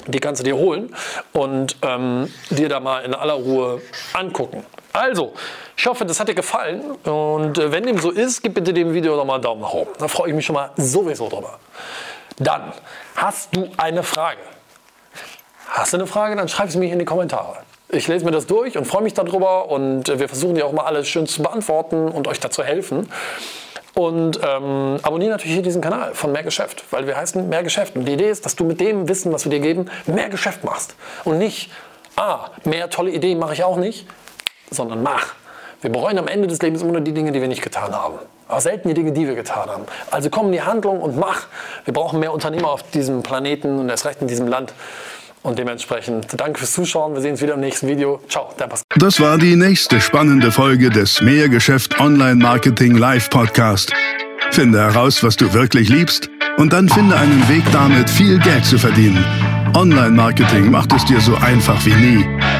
Die 0.07 0.21
kannst 0.21 0.41
du 0.41 0.45
dir 0.45 0.57
holen 0.57 0.95
und 1.33 1.77
ähm, 1.83 2.33
dir 2.51 2.69
da 2.69 2.79
mal 2.79 3.05
in 3.05 3.13
aller 3.13 3.35
Ruhe 3.35 3.83
angucken. 4.13 4.65
Also, 4.93 5.33
ich 5.77 5.87
hoffe, 5.87 6.05
das 6.05 6.19
hat 6.19 6.29
dir 6.29 6.35
gefallen. 6.35 6.93
Und 7.05 7.59
äh, 7.59 7.71
wenn 7.73 7.85
dem 7.85 7.99
so 7.99 8.11
ist, 8.11 8.43
gib 8.43 8.55
bitte 8.55 8.73
dem 8.73 8.93
Video 8.93 9.17
nochmal 9.17 9.37
einen 9.37 9.45
Daumen 9.45 9.61
nach 9.61 9.73
oben. 9.73 9.91
Da 9.99 10.09
freue 10.09 10.31
ich 10.31 10.35
mich 10.35 10.47
schon 10.47 10.55
mal 10.55 10.71
sowieso 10.77 11.29
drüber. 11.29 11.59
Dann 12.39 12.73
hast 13.17 13.55
du 13.55 13.69
eine 13.77 14.03
Frage. 14.03 14.41
Hast 15.69 15.93
du 15.93 15.99
eine 15.99 16.07
Frage, 16.07 16.35
dann 16.37 16.49
schreib 16.49 16.69
es 16.69 16.77
mir 16.77 16.93
in 16.93 16.99
die 16.99 17.05
Kommentare. 17.05 17.59
Ich 17.91 18.09
lese 18.09 18.25
mir 18.25 18.31
das 18.31 18.47
durch 18.47 18.77
und 18.79 18.87
freue 18.87 19.03
mich 19.03 19.15
darüber 19.15 19.69
und 19.69 20.09
äh, 20.09 20.19
wir 20.19 20.29
versuchen 20.29 20.55
die 20.55 20.63
auch 20.63 20.73
mal 20.73 20.85
alles 20.85 21.09
schön 21.09 21.27
zu 21.27 21.43
beantworten 21.43 22.09
und 22.09 22.27
euch 22.27 22.41
dazu 22.41 22.63
helfen. 22.63 23.09
Und 23.95 24.41
ähm, 24.43 24.99
abonniere 25.03 25.33
natürlich 25.33 25.55
hier 25.55 25.63
diesen 25.63 25.83
Kanal 25.83 26.15
von 26.15 26.33
Mehr 26.33 26.45
Geschäft, 26.45 26.85
weil 26.91 27.07
wir 27.07 27.17
heißen 27.17 27.49
Mehr 27.49 27.63
Geschäft. 27.63 27.97
Und 27.97 28.05
die 28.05 28.13
Idee 28.13 28.31
ist, 28.31 28.47
dass 28.47 28.57
du 28.57 28.65
mit 28.65 28.81
dem 28.81 29.09
Wissen, 29.09 29.33
was 29.33 29.45
wir 29.45 29.51
dir 29.51 29.61
geben, 29.61 29.91
mehr 30.07 30.29
Geschäft 30.29 30.65
machst. 30.65 30.95
Und 31.25 31.39
nicht, 31.39 31.71
ah, 32.17 32.51
mehr 32.65 32.89
tolle 32.91 33.11
Ideen 33.11 33.39
mache 33.39 33.55
ich 33.55 33.65
auch 33.65 33.77
nicht, 33.77 34.07
sondern 34.71 35.03
mach. 35.03 35.35
Wir 35.83 35.91
bereuen 35.91 36.19
am 36.19 36.29
Ende 36.29 36.47
des 36.47 36.61
Lebens 36.61 36.83
immer 36.83 36.93
nur 36.93 37.01
die 37.01 37.13
Dinge, 37.13 37.33
die 37.33 37.41
wir 37.41 37.49
nicht 37.49 37.63
getan 37.63 37.93
haben. 37.93 38.17
Aber 38.49 38.61
selten 38.61 38.89
die 38.89 38.95
Dinge, 38.95 39.13
die 39.13 39.27
wir 39.27 39.35
getan 39.35 39.69
haben. 39.69 39.85
Also 40.11 40.29
komm 40.29 40.47
in 40.47 40.53
die 40.53 40.63
Handlung 40.63 41.01
und 41.01 41.17
mach. 41.17 41.47
Wir 41.85 41.95
brauchen 41.95 42.21
mehr 42.21 42.33
Unternehmer 42.33 42.69
auf 42.69 42.83
diesem 42.91 43.23
Planeten 43.23 43.79
und 43.79 43.89
erst 43.89 44.05
recht 44.05 44.21
in 44.21 44.27
diesem 44.27 44.49
Land. 44.49 44.75
Und 45.43 45.59
dementsprechend 45.59 46.27
danke 46.39 46.59
fürs 46.59 46.73
Zuschauen. 46.73 47.15
Wir 47.15 47.23
sehen 47.23 47.33
uns 47.33 47.41
wieder 47.41 47.55
im 47.55 47.61
nächsten 47.61 47.89
Video. 47.89 48.21
Ciao, 48.29 48.51
dein 48.59 48.69
Pascal. 48.69 48.85
Das 48.99 49.21
war 49.21 49.39
die 49.39 49.57
nächste 49.57 50.01
spannende 50.01 50.53
Folge 50.53 50.91
des 50.91 51.23
Mehrgeschäft 51.23 51.99
Online 51.99 52.35
Marketing 52.35 52.97
Live 52.97 53.31
Podcast. 53.31 53.93
Finde 54.51 54.81
heraus, 54.81 55.23
was 55.23 55.37
du 55.37 55.55
wirklich 55.55 55.89
liebst 55.89 56.29
und 56.59 56.73
dann 56.75 56.89
finde 56.89 57.17
einen 57.17 57.49
Weg 57.49 57.63
damit, 57.73 58.11
viel 58.11 58.39
Geld 58.41 58.67
zu 58.67 58.79
verdienen. 58.79 59.25
Online 59.75 60.11
Marketing 60.11 60.71
macht 60.71 60.93
es 60.93 61.05
dir 61.07 61.21
so 61.21 61.35
einfach 61.37 61.87
wie 61.87 61.95
nie. 61.95 62.60